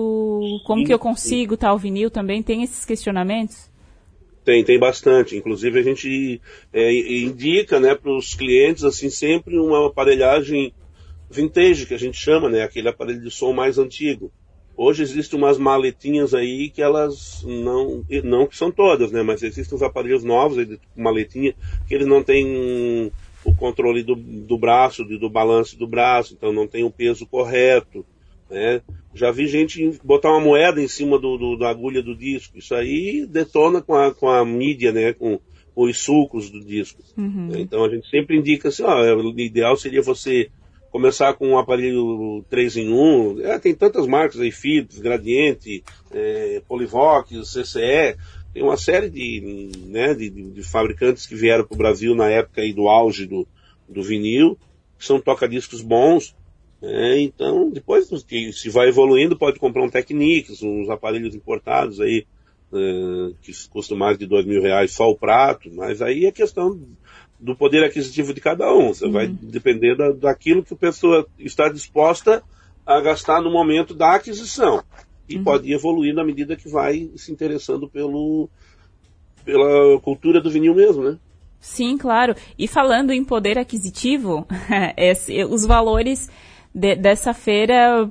como 0.63 0.81
sim, 0.81 0.85
que 0.85 0.93
eu 0.93 0.99
consigo 0.99 1.55
sim. 1.55 1.59
tal 1.59 1.75
vinil 1.75 2.11
também? 2.11 2.43
Tem 2.43 2.61
esses 2.61 2.85
questionamentos? 2.85 3.67
Tem, 4.45 4.63
tem 4.63 4.77
bastante. 4.77 5.35
Inclusive 5.35 5.79
a 5.79 5.81
gente 5.81 6.39
é, 6.71 6.93
indica 6.93 7.79
né, 7.79 7.95
para 7.95 8.15
os 8.15 8.35
clientes 8.35 8.83
assim 8.83 9.09
sempre 9.09 9.57
uma 9.57 9.87
aparelhagem 9.87 10.71
vintage 11.31 11.87
que 11.87 11.95
a 11.95 11.97
gente 11.97 12.15
chama, 12.15 12.47
né, 12.47 12.61
aquele 12.61 12.87
aparelho 12.87 13.19
de 13.19 13.31
som 13.31 13.53
mais 13.53 13.79
antigo. 13.79 14.31
Hoje 14.77 15.01
existem 15.01 15.39
umas 15.39 15.57
maletinhas 15.57 16.35
aí 16.35 16.69
que 16.69 16.83
elas 16.83 17.43
não, 17.43 18.05
não 18.23 18.45
que 18.45 18.55
são 18.55 18.71
todas, 18.71 19.11
né, 19.11 19.23
mas 19.23 19.41
existem 19.41 19.75
os 19.75 19.81
aparelhos 19.81 20.23
novos, 20.23 20.59
aí, 20.59 20.79
maletinha, 20.95 21.55
que 21.87 21.95
eles 21.95 22.05
não 22.05 22.21
têm 22.21 23.11
o 23.43 23.55
controle 23.55 24.03
do, 24.03 24.15
do 24.15 24.59
braço, 24.59 25.03
do, 25.03 25.17
do 25.17 25.27
balanço 25.27 25.75
do 25.75 25.87
braço, 25.87 26.35
então 26.35 26.53
não 26.53 26.67
tem 26.67 26.83
o 26.83 26.91
peso 26.91 27.25
correto. 27.25 28.05
Né? 28.49 28.81
Já 29.13 29.31
vi 29.31 29.47
gente 29.47 29.99
botar 30.03 30.31
uma 30.31 30.39
moeda 30.39 30.81
em 30.81 30.87
cima 30.87 31.19
do, 31.19 31.37
do, 31.37 31.57
da 31.57 31.69
agulha 31.69 32.01
do 32.01 32.15
disco. 32.15 32.57
Isso 32.57 32.73
aí 32.75 33.25
detona 33.25 33.81
com 33.81 33.95
a, 33.95 34.13
com 34.13 34.29
a 34.29 34.45
mídia, 34.45 34.91
né? 34.91 35.13
com, 35.13 35.39
com 35.73 35.83
os 35.83 35.99
sulcos 35.99 36.49
do 36.49 36.63
disco. 36.63 37.01
Uhum. 37.17 37.51
Então 37.55 37.83
a 37.83 37.89
gente 37.89 38.09
sempre 38.09 38.37
indica 38.37 38.69
assim, 38.69 38.83
ó, 38.83 39.15
o 39.15 39.39
ideal 39.39 39.75
seria 39.75 40.01
você 40.01 40.49
começar 40.89 41.33
com 41.33 41.49
um 41.49 41.57
aparelho 41.57 42.43
3 42.49 42.77
em 42.77 42.89
1. 42.89 43.41
É, 43.41 43.59
tem 43.59 43.75
tantas 43.75 44.07
marcas 44.07 44.39
aí, 44.39 44.51
Philips, 44.51 44.99
Gradiente, 44.99 45.83
é, 46.11 46.61
Polivox, 46.67 47.29
CCE. 47.29 48.17
Tem 48.53 48.63
uma 48.63 48.77
série 48.77 49.09
de, 49.09 49.69
né, 49.85 50.13
de, 50.13 50.29
de 50.29 50.63
fabricantes 50.63 51.27
que 51.27 51.35
vieram 51.35 51.63
para 51.65 51.75
o 51.75 51.77
Brasil 51.77 52.15
na 52.15 52.29
época 52.29 52.61
aí 52.61 52.73
do 52.73 52.87
auge 52.87 53.27
do, 53.27 53.47
do 53.87 54.01
vinil, 54.01 54.57
que 54.97 55.05
são 55.05 55.19
toca-discos 55.19 55.81
bons. 55.81 56.35
É, 56.81 57.19
então, 57.19 57.69
depois 57.69 58.07
que 58.23 58.53
se 58.53 58.69
vai 58.69 58.89
evoluindo, 58.89 59.37
pode 59.37 59.59
comprar 59.59 59.83
um 59.83 59.89
Technics, 59.89 60.61
uns 60.61 60.89
aparelhos 60.89 61.33
importados 61.33 61.99
aí, 61.99 62.25
é, 62.71 63.31
que 63.41 63.51
custam 63.69 63.97
mais 63.97 64.17
de 64.17 64.27
dois 64.27 64.45
mil 64.45 64.61
reais 64.61 64.91
só 64.91 65.09
o 65.09 65.17
prato, 65.17 65.69
mas 65.73 66.01
aí 66.01 66.25
é 66.25 66.31
questão 66.31 66.79
do 67.39 67.55
poder 67.55 67.83
aquisitivo 67.83 68.33
de 68.33 68.41
cada 68.41 68.71
um. 68.73 68.93
Você 68.93 69.05
uhum. 69.05 69.11
vai 69.11 69.27
depender 69.27 69.95
da, 69.95 70.11
daquilo 70.11 70.63
que 70.63 70.73
a 70.73 70.77
pessoa 70.77 71.25
está 71.39 71.69
disposta 71.69 72.43
a 72.85 73.01
gastar 73.01 73.41
no 73.41 73.51
momento 73.51 73.93
da 73.93 74.15
aquisição. 74.15 74.83
E 75.27 75.37
uhum. 75.37 75.43
pode 75.43 75.71
evoluir 75.71 76.13
na 76.13 76.23
medida 76.23 76.55
que 76.55 76.69
vai 76.69 77.09
se 77.15 77.31
interessando 77.31 77.87
pelo, 77.87 78.49
pela 79.43 79.99
cultura 80.01 80.39
do 80.39 80.49
vinil 80.49 80.75
mesmo, 80.75 81.03
né? 81.03 81.17
Sim, 81.59 81.97
claro. 81.97 82.35
E 82.57 82.67
falando 82.67 83.11
em 83.11 83.23
poder 83.23 83.57
aquisitivo, 83.57 84.47
os 85.49 85.65
valores 85.65 86.29
de, 86.77 86.95
dessa 86.95 87.33
feira 87.33 88.09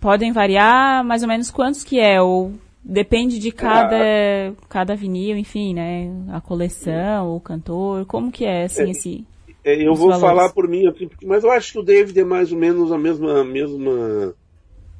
podem 0.00 0.32
variar 0.32 1.04
mais 1.04 1.22
ou 1.22 1.28
menos 1.28 1.48
quantos 1.48 1.84
que 1.84 2.00
é? 2.00 2.20
Ou 2.20 2.52
depende 2.82 3.38
de 3.38 3.52
cada, 3.52 3.96
é, 3.96 4.52
cada 4.68 4.96
vinil, 4.96 5.36
enfim, 5.36 5.72
né? 5.74 6.10
A 6.32 6.40
coleção, 6.40 7.36
o 7.36 7.40
cantor, 7.40 8.04
como 8.06 8.32
que 8.32 8.44
é, 8.44 8.64
assim, 8.64 8.82
é, 8.82 8.90
esse... 8.90 9.24
É, 9.62 9.74
eu 9.76 9.94
vou 9.94 10.08
valores? 10.10 10.20
falar 10.20 10.52
por 10.52 10.66
mim, 10.66 10.88
assim, 10.88 11.08
mas 11.24 11.44
eu 11.44 11.52
acho 11.52 11.72
que 11.72 11.78
o 11.78 11.82
David 11.82 12.18
é 12.18 12.24
mais 12.24 12.50
ou 12.50 12.58
menos 12.58 12.90
a 12.90 12.98
mesma, 12.98 13.44
mesma 13.44 14.34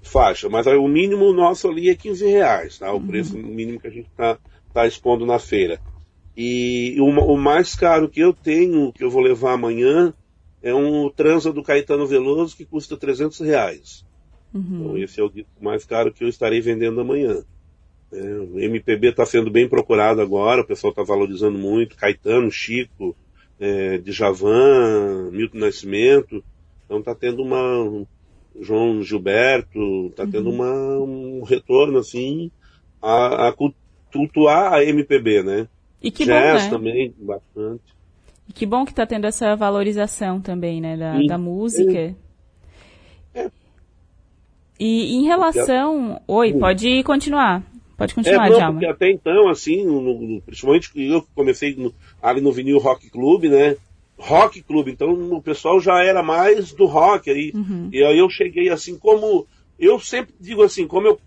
faixa, 0.03 0.49
mas 0.49 0.67
o 0.67 0.87
mínimo 0.87 1.33
nosso 1.33 1.67
ali 1.67 1.91
é 1.91 1.97
15 1.97 2.27
reais, 2.27 2.79
tá? 2.79 2.93
O 2.93 2.97
uhum. 2.97 3.07
preço 3.07 3.37
mínimo 3.37 3.81
que 3.81 3.89
a 3.89 3.91
gente 3.91 4.07
está 4.07 4.39
tá 4.73 4.87
expondo 4.87 5.27
na 5.27 5.39
feira. 5.39 5.81
E 6.37 6.95
o, 7.01 7.07
o 7.07 7.37
mais 7.37 7.75
caro 7.75 8.09
que 8.09 8.21
eu 8.21 8.33
tenho, 8.33 8.93
que 8.93 9.03
eu 9.03 9.11
vou 9.11 9.23
levar 9.23 9.55
amanhã, 9.55 10.15
é 10.63 10.75
um 10.75 11.09
transa 11.11 11.53
do 11.53 11.63
Caetano 11.63 12.07
Veloso 12.07 12.57
que 12.57 12.65
custa 12.65 12.97
300 12.97 13.41
reais. 13.41 14.05
Uhum. 14.53 14.81
Então 14.81 14.99
esse 14.99 15.21
é 15.21 15.25
o 15.25 15.33
mais 15.61 15.85
caro 15.85 16.13
que 16.13 16.25
eu 16.25 16.29
estarei 16.29 16.61
vendendo 16.61 17.01
amanhã. 17.01 17.43
É, 18.13 18.23
o 18.23 18.59
MPB 18.59 19.09
está 19.09 19.25
sendo 19.25 19.51
bem 19.51 19.69
procurado 19.69 20.21
agora, 20.21 20.63
o 20.63 20.67
pessoal 20.67 20.91
está 20.91 21.03
valorizando 21.03 21.59
muito. 21.59 21.97
Caetano, 21.97 22.51
Chico, 22.51 23.17
é, 23.59 23.99
Djavan, 23.99 25.31
Milton 25.31 25.59
Nascimento. 25.59 26.45
Então 26.85 26.99
está 26.99 27.15
tendo 27.15 27.43
uma. 27.43 28.07
João 28.61 29.01
Gilberto, 29.01 30.09
está 30.09 30.25
uhum. 30.25 30.31
tendo 30.31 30.51
uma, 30.51 30.99
um 30.99 31.45
retorno 31.45 31.99
assim 31.99 32.51
a, 33.01 33.49
a 33.49 33.55
cultuar 34.13 34.73
a 34.73 34.85
MPB, 34.85 35.43
né? 35.43 35.69
E 36.03 36.11
que 36.11 36.25
Jazz 36.25 36.65
bom, 36.65 36.65
né? 36.65 36.71
também, 36.71 37.15
bastante. 37.19 37.95
E 38.51 38.53
que 38.53 38.67
bom 38.67 38.85
que 38.85 38.91
está 38.91 39.07
tendo 39.07 39.27
essa 39.27 39.55
valorização 39.55 40.41
também, 40.41 40.81
né, 40.81 40.97
da, 40.97 41.23
da 41.23 41.39
música. 41.39 42.17
É. 43.33 43.49
E 44.77 45.15
em 45.15 45.23
relação... 45.23 46.21
Oi, 46.27 46.53
pode 46.55 47.05
continuar. 47.05 47.63
Pode 47.97 48.13
continuar, 48.13 48.47
é, 48.47 48.51
não, 48.51 48.57
Djalma. 48.57 48.73
Porque 48.73 48.87
até 48.87 49.09
então, 49.09 49.49
assim, 49.49 49.85
no, 49.85 50.01
no, 50.01 50.41
principalmente 50.43 50.91
eu 50.97 51.25
comecei 51.33 51.77
no, 51.77 51.95
ali 52.21 52.41
no 52.41 52.51
Vinil 52.51 52.81
Rock 52.81 53.09
Club, 53.09 53.45
né? 53.45 53.77
Rock 54.19 54.61
Club, 54.63 54.89
então 54.89 55.13
o 55.33 55.41
pessoal 55.41 55.79
já 55.81 56.03
era 56.03 56.21
mais 56.21 56.73
do 56.73 56.87
rock 56.87 57.31
aí. 57.31 57.53
Uhum. 57.55 57.89
E 57.93 58.03
aí 58.03 58.19
eu 58.19 58.29
cheguei 58.29 58.69
assim, 58.69 58.99
como... 58.99 59.47
Eu 59.79 60.01
sempre 60.01 60.35
digo 60.41 60.65
assim, 60.65 60.89
como 60.89 61.07
eu 61.07 61.21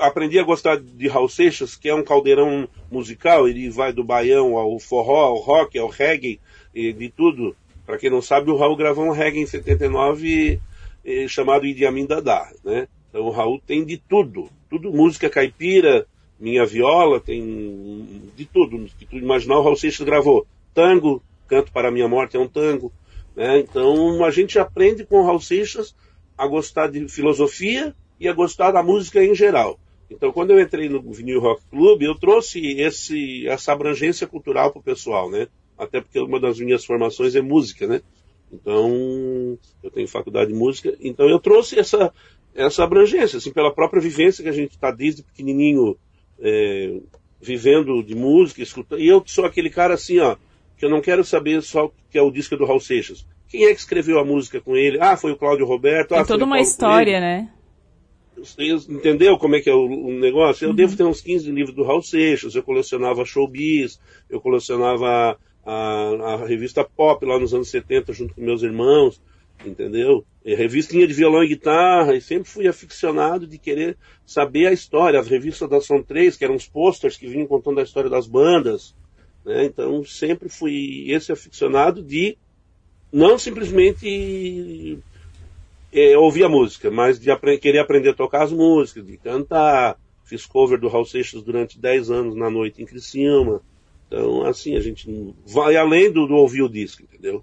aprendi 0.00 0.38
a 0.38 0.42
gostar 0.42 0.80
de 0.80 1.06
Raul 1.06 1.28
Seixas, 1.28 1.76
que 1.76 1.90
é 1.90 1.94
um 1.94 2.02
caldeirão 2.02 2.66
musical, 2.90 3.46
ele 3.46 3.68
vai 3.68 3.92
do 3.92 4.02
baião 4.02 4.56
ao 4.56 4.78
forró, 4.78 5.24
ao 5.24 5.36
rock, 5.36 5.78
ao 5.78 5.88
reggae, 5.88 6.40
e 6.74 6.92
de 6.92 7.08
tudo. 7.10 7.56
Para 7.84 7.98
quem 7.98 8.10
não 8.10 8.22
sabe, 8.22 8.50
o 8.50 8.56
Raul 8.56 8.76
gravou 8.76 9.04
um 9.04 9.12
reggae 9.12 9.40
em 9.40 9.46
79 9.46 10.60
eh, 11.04 11.28
chamado 11.28 11.66
Idi 11.66 11.84
Amin 11.84 12.06
Dada, 12.06 12.48
né? 12.64 12.88
Então 13.08 13.22
o 13.22 13.30
Raul 13.30 13.60
tem 13.66 13.84
de 13.84 13.98
tudo, 13.98 14.48
tudo 14.70 14.92
música 14.92 15.28
caipira, 15.28 16.06
minha 16.40 16.64
viola, 16.64 17.20
tem 17.20 18.06
de 18.36 18.46
tudo, 18.46 18.86
que 18.98 19.04
tu 19.04 19.16
imaginar 19.16 19.58
o 19.58 19.62
Raul 19.62 19.76
Seixas 19.76 20.06
gravou. 20.06 20.46
Tango, 20.72 21.22
Canto 21.46 21.70
para 21.70 21.88
a 21.88 21.90
Minha 21.90 22.08
Morte 22.08 22.36
é 22.36 22.40
um 22.40 22.48
tango, 22.48 22.90
né? 23.36 23.58
Então 23.60 24.24
a 24.24 24.30
gente 24.30 24.58
aprende 24.58 25.04
com 25.04 25.20
o 25.20 25.26
Raul 25.26 25.40
Seixas 25.40 25.94
a 26.36 26.46
gostar 26.46 26.88
de 26.88 27.06
filosofia 27.08 27.94
e 28.18 28.26
a 28.26 28.32
gostar 28.32 28.70
da 28.70 28.82
música 28.82 29.22
em 29.22 29.34
geral. 29.34 29.78
Então, 30.10 30.32
quando 30.32 30.50
eu 30.50 30.60
entrei 30.60 30.88
no 30.88 31.00
Vinil 31.12 31.40
Rock 31.40 31.62
Club, 31.70 32.02
eu 32.02 32.14
trouxe 32.14 32.60
esse, 32.80 33.46
essa 33.48 33.72
abrangência 33.72 34.26
cultural 34.26 34.70
para 34.70 34.80
o 34.80 34.82
pessoal, 34.82 35.30
né? 35.30 35.48
Até 35.82 36.00
porque 36.00 36.20
uma 36.20 36.38
das 36.38 36.60
minhas 36.60 36.84
formações 36.84 37.34
é 37.34 37.40
música, 37.40 37.86
né? 37.86 38.00
Então, 38.52 39.58
eu 39.82 39.90
tenho 39.90 40.06
faculdade 40.06 40.52
de 40.52 40.58
música, 40.58 40.94
então 41.00 41.28
eu 41.28 41.40
trouxe 41.40 41.78
essa, 41.78 42.12
essa 42.54 42.84
abrangência, 42.84 43.38
assim, 43.38 43.50
pela 43.50 43.74
própria 43.74 44.00
vivência 44.00 44.44
que 44.44 44.50
a 44.50 44.52
gente 44.52 44.72
está 44.72 44.90
desde 44.90 45.22
pequenininho 45.22 45.96
é, 46.38 47.00
vivendo 47.40 48.02
de 48.02 48.14
música, 48.14 48.62
escutando. 48.62 49.00
E 49.00 49.08
eu 49.08 49.22
sou 49.26 49.44
aquele 49.44 49.70
cara 49.70 49.94
assim, 49.94 50.18
ó, 50.18 50.36
que 50.76 50.84
eu 50.84 50.90
não 50.90 51.00
quero 51.00 51.24
saber 51.24 51.62
só 51.62 51.90
que 52.10 52.18
é 52.18 52.22
o 52.22 52.30
disco 52.30 52.56
do 52.56 52.66
Raul 52.66 52.80
Seixas. 52.80 53.26
Quem 53.48 53.64
é 53.64 53.74
que 53.74 53.80
escreveu 53.80 54.18
a 54.18 54.24
música 54.24 54.60
com 54.60 54.76
ele? 54.76 54.98
Ah, 55.00 55.16
foi 55.16 55.32
o 55.32 55.36
Cláudio 55.36 55.66
Roberto. 55.66 56.10
Tem 56.10 56.18
ah, 56.18 56.24
toda 56.24 56.44
uma 56.44 56.60
história, 56.60 57.20
né? 57.20 57.50
Entendeu 58.88 59.38
como 59.38 59.56
é 59.56 59.60
que 59.60 59.70
é 59.70 59.74
o, 59.74 59.84
o 59.84 60.12
negócio? 60.12 60.64
Eu 60.64 60.70
uhum. 60.70 60.74
devo 60.74 60.96
ter 60.96 61.04
uns 61.04 61.20
15 61.20 61.50
livros 61.50 61.74
do 61.74 61.84
Raul 61.84 62.02
Seixas, 62.02 62.54
eu 62.54 62.62
colecionava 62.62 63.24
Showbiz, 63.24 64.00
eu 64.28 64.40
colecionava 64.40 65.38
a, 65.64 66.34
a, 66.34 66.46
revista 66.46 66.84
Pop 66.84 67.24
lá 67.24 67.38
nos 67.38 67.54
anos 67.54 67.70
70 67.70 68.12
junto 68.12 68.34
com 68.34 68.40
meus 68.40 68.62
irmãos, 68.62 69.20
entendeu? 69.64 70.24
E 70.44 70.54
revistinha 70.54 71.06
de 71.06 71.14
violão 71.14 71.44
e 71.44 71.48
guitarra, 71.48 72.14
e 72.14 72.20
sempre 72.20 72.48
fui 72.48 72.66
aficionado 72.66 73.46
de 73.46 73.58
querer 73.58 73.96
saber 74.26 74.66
a 74.66 74.72
história. 74.72 75.20
As 75.20 75.28
revistas 75.28 75.68
da 75.68 75.80
Som 75.80 76.02
3, 76.02 76.36
que 76.36 76.44
eram 76.44 76.56
os 76.56 76.66
posters 76.66 77.16
que 77.16 77.28
vinham 77.28 77.46
contando 77.46 77.78
a 77.80 77.84
história 77.84 78.10
das 78.10 78.26
bandas, 78.26 78.94
né? 79.44 79.64
Então 79.64 80.04
sempre 80.04 80.48
fui 80.48 81.06
esse 81.08 81.32
aficionado 81.32 82.02
de 82.02 82.36
não 83.12 83.38
simplesmente 83.38 84.98
é, 85.92 86.16
ouvir 86.16 86.44
a 86.44 86.48
música, 86.48 86.90
mas 86.90 87.20
de 87.20 87.30
apre 87.30 87.58
querer 87.58 87.80
aprender 87.80 88.10
a 88.10 88.14
tocar 88.14 88.42
as 88.42 88.52
músicas, 88.52 89.06
de 89.06 89.16
cantar. 89.18 89.98
Fiz 90.24 90.46
cover 90.46 90.80
do 90.80 90.88
Raul 90.88 91.04
Seixas 91.04 91.42
durante 91.42 91.78
10 91.78 92.10
anos 92.10 92.34
na 92.34 92.48
noite 92.48 92.82
em 92.82 92.86
Criciúma. 92.86 93.60
Então, 94.12 94.44
assim, 94.44 94.76
a 94.76 94.80
gente 94.80 95.34
vai 95.46 95.74
além 95.74 96.12
do, 96.12 96.26
do 96.26 96.34
ouvir 96.34 96.60
o 96.60 96.68
disco, 96.68 97.02
entendeu? 97.02 97.42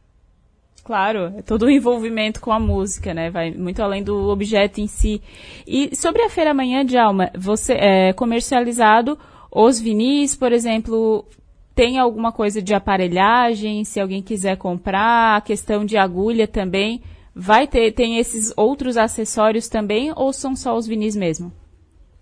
Claro, 0.83 1.33
é 1.35 1.41
todo 1.41 1.63
o 1.63 1.69
envolvimento 1.69 2.39
com 2.39 2.51
a 2.51 2.59
música, 2.59 3.11
né? 3.11 3.31
Vai 3.31 3.49
muito 3.49 3.81
além 3.81 4.03
do 4.03 4.29
objeto 4.29 4.79
em 4.79 4.85
si. 4.85 5.19
E 5.65 5.95
sobre 5.95 6.21
a 6.21 6.29
feira 6.29 6.51
amanhã 6.51 6.85
de 6.85 6.95
alma, 6.95 7.31
você 7.35 7.73
é 7.73 8.13
comercializado 8.13 9.17
os 9.51 9.79
vinis, 9.79 10.35
por 10.35 10.51
exemplo, 10.51 11.25
tem 11.73 11.97
alguma 11.97 12.31
coisa 12.31 12.61
de 12.61 12.75
aparelhagem, 12.75 13.83
se 13.83 13.99
alguém 13.99 14.21
quiser 14.21 14.55
comprar, 14.55 15.37
a 15.37 15.41
questão 15.41 15.83
de 15.83 15.97
agulha 15.97 16.47
também. 16.47 17.01
Vai 17.33 17.65
ter, 17.65 17.93
tem 17.93 18.19
esses 18.19 18.53
outros 18.55 18.95
acessórios 18.95 19.67
também 19.67 20.13
ou 20.15 20.31
são 20.31 20.55
só 20.55 20.77
os 20.77 20.85
vinis 20.85 21.15
mesmo? 21.15 21.51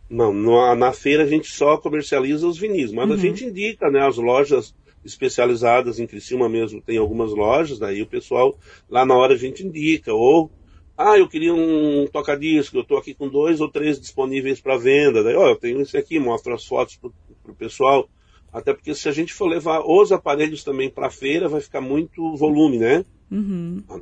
Não, 0.10 0.34
na, 0.34 0.76
na 0.76 0.94
feira 0.94 1.24
a 1.24 1.28
gente 1.28 1.52
só 1.52 1.78
comercializa 1.78 2.48
os 2.48 2.58
vinis, 2.58 2.92
mas 2.92 3.10
uhum. 3.10 3.16
a 3.16 3.18
gente 3.18 3.46
indica, 3.46 3.90
né, 3.92 4.08
as 4.08 4.18
lojas 4.18 4.74
especializadas 5.04 6.00
em 6.00 6.08
Criciúma 6.08 6.50
mesmo, 6.50 6.82
tem 6.82 6.98
algumas 6.98 7.32
lojas, 7.32 7.80
daí 7.80 8.02
o 8.02 8.08
pessoal, 8.08 8.58
lá 8.90 9.06
na 9.06 9.16
hora 9.16 9.34
a 9.34 9.38
gente 9.38 9.66
indica, 9.66 10.14
ou, 10.14 10.50
ah, 10.98 11.18
eu 11.18 11.28
queria 11.28 11.54
um 11.54 12.08
toca-disco, 12.12 12.78
eu 12.78 12.82
estou 12.82 12.98
aqui 12.98 13.14
com 13.14 13.28
dois 13.28 13.62
ou 13.62 13.70
três 13.70 14.00
disponíveis 14.00 14.60
para 14.60 14.78
venda, 14.78 15.24
daí, 15.24 15.36
ó, 15.36 15.46
oh, 15.46 15.50
eu 15.50 15.56
tenho 15.56 15.82
esse 15.82 15.98
aqui, 15.98 16.20
mostra 16.20 16.56
as 16.56 16.66
fotos 16.66 16.96
pro, 16.98 17.14
pro 17.44 17.56
pessoal, 17.56 18.10
até 18.51 18.74
porque 18.74 18.96
se 18.96 19.08
a 19.08 19.12
gente 19.12 19.34
for 19.34 19.48
levar 19.48 19.81
os 19.86 20.12
aparelhos 20.12 20.64
também 20.64 20.90
para 20.90 21.08
a 21.08 21.12
feira, 21.12 21.50
vai 21.50 21.62
ficar 21.62 21.81
muito 21.81 22.36
volume, 22.36 22.77
né? 22.77 23.05
Uhum. 23.29 23.84
Ah, 23.90 24.00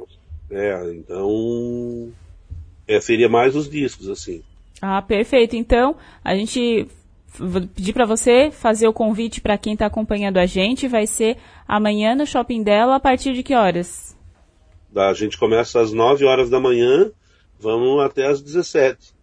é, 0.50 0.94
então. 0.94 2.12
É, 2.88 3.02
seria 3.02 3.28
mais 3.28 3.56
os 3.56 3.70
discos, 3.70 4.08
assim. 4.08 4.44
Ah, 4.82 5.02
perfeito. 5.02 5.56
Então, 5.56 5.96
a 6.24 6.36
gente 6.36 6.88
vou 7.38 7.62
pedir 7.62 7.94
para 7.94 8.06
você 8.06 8.50
fazer 8.52 8.88
o 8.88 8.94
convite 8.94 9.42
para 9.42 9.58
quem 9.58 9.74
está 9.74 9.86
acompanhando 9.86 10.38
a 10.38 10.46
gente. 10.46 10.88
Vai 10.88 11.08
ser 11.08 11.38
amanhã 11.68 12.16
no 12.16 12.26
Shopping 12.26 12.64
dela, 12.64 12.96
a 12.96 13.00
partir 13.00 13.34
de 13.34 13.44
que 13.44 13.54
horas? 13.54 14.16
A 14.96 15.14
gente 15.14 15.38
começa 15.38 15.82
às 15.82 15.92
9 15.92 16.26
horas 16.26 16.50
da 16.50 16.60
manhã, 16.60 17.12
vamos 17.60 18.02
até 18.02 18.26
às 18.28 18.42
17. 18.42 19.14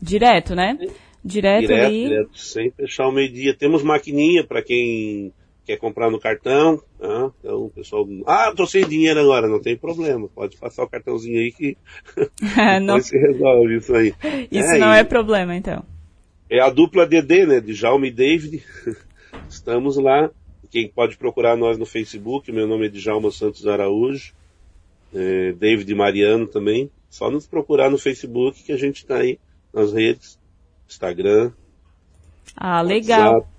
Direto, 0.00 0.54
né? 0.54 0.76
Direto, 1.24 1.60
direto 1.60 1.86
ali. 1.86 2.08
Direto, 2.08 2.38
sem 2.38 2.70
fechar 2.70 3.06
o 3.08 3.12
meio-dia. 3.12 3.54
Temos 3.54 3.82
maquininha 3.82 4.44
para 4.44 4.60
quem 4.62 5.32
quer 5.64 5.76
comprar 5.76 6.10
no 6.10 6.18
cartão, 6.18 6.82
tá? 6.98 7.30
então 7.38 7.64
o 7.64 7.70
pessoal, 7.70 8.06
ah, 8.26 8.52
tô 8.54 8.66
sem 8.66 8.86
dinheiro 8.86 9.20
agora, 9.20 9.46
não 9.46 9.60
tem 9.60 9.76
problema, 9.76 10.28
pode 10.28 10.56
passar 10.56 10.84
o 10.84 10.88
cartãozinho 10.88 11.38
aí 11.38 11.52
que 11.52 11.76
não 12.82 13.00
se 13.00 13.16
resolve 13.16 13.76
isso 13.76 13.94
aí. 13.94 14.14
Isso 14.50 14.72
é, 14.72 14.78
não 14.78 14.92
é 14.92 15.04
problema, 15.04 15.54
então. 15.54 15.84
É 16.50 16.60
a 16.60 16.68
dupla 16.68 17.06
DD, 17.06 17.46
né, 17.46 17.60
de 17.60 17.72
Jaume 17.74 18.08
e 18.08 18.12
David, 18.12 18.64
estamos 19.48 19.96
lá, 19.96 20.30
quem 20.70 20.88
pode 20.88 21.16
procurar 21.16 21.56
nós 21.56 21.78
no 21.78 21.86
Facebook, 21.86 22.50
meu 22.50 22.66
nome 22.66 22.86
é 22.86 22.88
Djalma 22.88 23.30
Santos 23.30 23.66
Araújo, 23.66 24.32
é, 25.14 25.52
David 25.52 25.94
Mariano 25.94 26.46
também, 26.46 26.90
só 27.08 27.30
nos 27.30 27.46
procurar 27.46 27.90
no 27.90 27.98
Facebook 27.98 28.62
que 28.62 28.72
a 28.72 28.76
gente 28.76 28.96
está 28.96 29.18
aí 29.18 29.38
nas 29.72 29.92
redes, 29.92 30.38
Instagram. 30.88 31.52
Ah, 32.56 32.82
legal. 32.82 33.34
WhatsApp, 33.34 33.52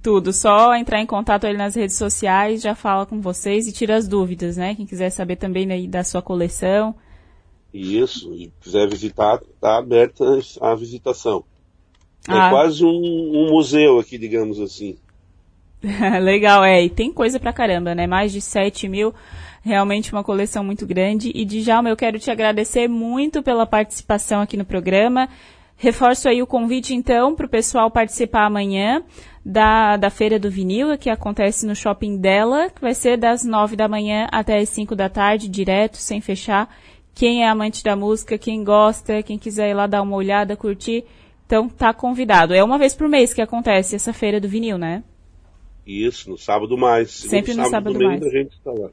tudo, 0.00 0.32
só 0.32 0.74
entrar 0.74 1.00
em 1.00 1.06
contato 1.06 1.44
ali 1.44 1.56
nas 1.56 1.74
redes 1.74 1.96
sociais, 1.96 2.62
já 2.62 2.74
fala 2.74 3.04
com 3.04 3.20
vocês 3.20 3.66
e 3.66 3.72
tira 3.72 3.96
as 3.96 4.06
dúvidas, 4.06 4.56
né? 4.56 4.74
Quem 4.74 4.86
quiser 4.86 5.10
saber 5.10 5.36
também 5.36 5.70
aí 5.72 5.88
da 5.88 6.04
sua 6.04 6.22
coleção. 6.22 6.94
Isso, 7.72 8.32
e 8.34 8.52
quiser 8.60 8.88
visitar, 8.88 9.40
está 9.54 9.78
aberta 9.78 10.24
a 10.60 10.74
visitação. 10.74 11.44
É 12.28 12.32
ah. 12.32 12.50
quase 12.50 12.84
um, 12.84 12.88
um, 12.88 13.50
museu 13.50 13.98
aqui, 13.98 14.16
digamos 14.18 14.60
assim. 14.60 14.96
Legal, 16.22 16.62
é, 16.62 16.84
e 16.84 16.90
tem 16.90 17.12
coisa 17.12 17.40
pra 17.40 17.52
caramba, 17.52 17.94
né? 17.94 18.06
Mais 18.06 18.30
de 18.30 18.40
7 18.40 18.88
mil, 18.88 19.12
realmente 19.62 20.12
uma 20.12 20.22
coleção 20.22 20.62
muito 20.62 20.86
grande. 20.86 21.32
E 21.34 21.44
Djalma, 21.44 21.88
eu 21.88 21.96
quero 21.96 22.18
te 22.18 22.30
agradecer 22.30 22.86
muito 22.86 23.42
pela 23.42 23.66
participação 23.66 24.40
aqui 24.40 24.56
no 24.56 24.64
programa. 24.64 25.28
Reforço 25.76 26.28
aí 26.28 26.40
o 26.40 26.46
convite, 26.46 26.94
então, 26.94 27.34
para 27.34 27.46
o 27.46 27.48
pessoal 27.48 27.90
participar 27.90 28.46
amanhã 28.46 29.02
da, 29.44 29.96
da 29.96 30.10
Feira 30.10 30.38
do 30.38 30.50
Vinil, 30.50 30.96
que 30.96 31.10
acontece 31.10 31.66
no 31.66 31.74
shopping 31.74 32.16
dela, 32.16 32.70
que 32.70 32.80
vai 32.80 32.94
ser 32.94 33.16
das 33.16 33.44
nove 33.44 33.74
da 33.74 33.88
manhã 33.88 34.28
até 34.30 34.58
as 34.58 34.68
cinco 34.68 34.94
da 34.94 35.08
tarde, 35.08 35.48
direto, 35.48 35.96
sem 35.96 36.20
fechar. 36.20 36.72
Quem 37.14 37.42
é 37.42 37.48
amante 37.48 37.82
da 37.82 37.96
música, 37.96 38.38
quem 38.38 38.62
gosta, 38.62 39.22
quem 39.22 39.38
quiser 39.38 39.70
ir 39.70 39.74
lá 39.74 39.86
dar 39.86 40.02
uma 40.02 40.16
olhada, 40.16 40.56
curtir, 40.56 41.04
então 41.44 41.68
tá 41.68 41.92
convidado. 41.92 42.54
É 42.54 42.62
uma 42.62 42.78
vez 42.78 42.94
por 42.94 43.08
mês 43.08 43.34
que 43.34 43.42
acontece 43.42 43.96
essa 43.96 44.12
Feira 44.12 44.40
do 44.40 44.48
Vinil, 44.48 44.78
né? 44.78 45.02
Isso, 45.86 46.30
no 46.30 46.38
sábado 46.38 46.78
mais. 46.78 47.10
Sempre 47.10 47.54
no 47.54 47.64
sábado, 47.64 47.92
sábado 47.92 48.04
mais. 48.04 48.22
A 48.22 48.28
gente 48.30 48.52
está 48.52 48.70
lá. 48.70 48.88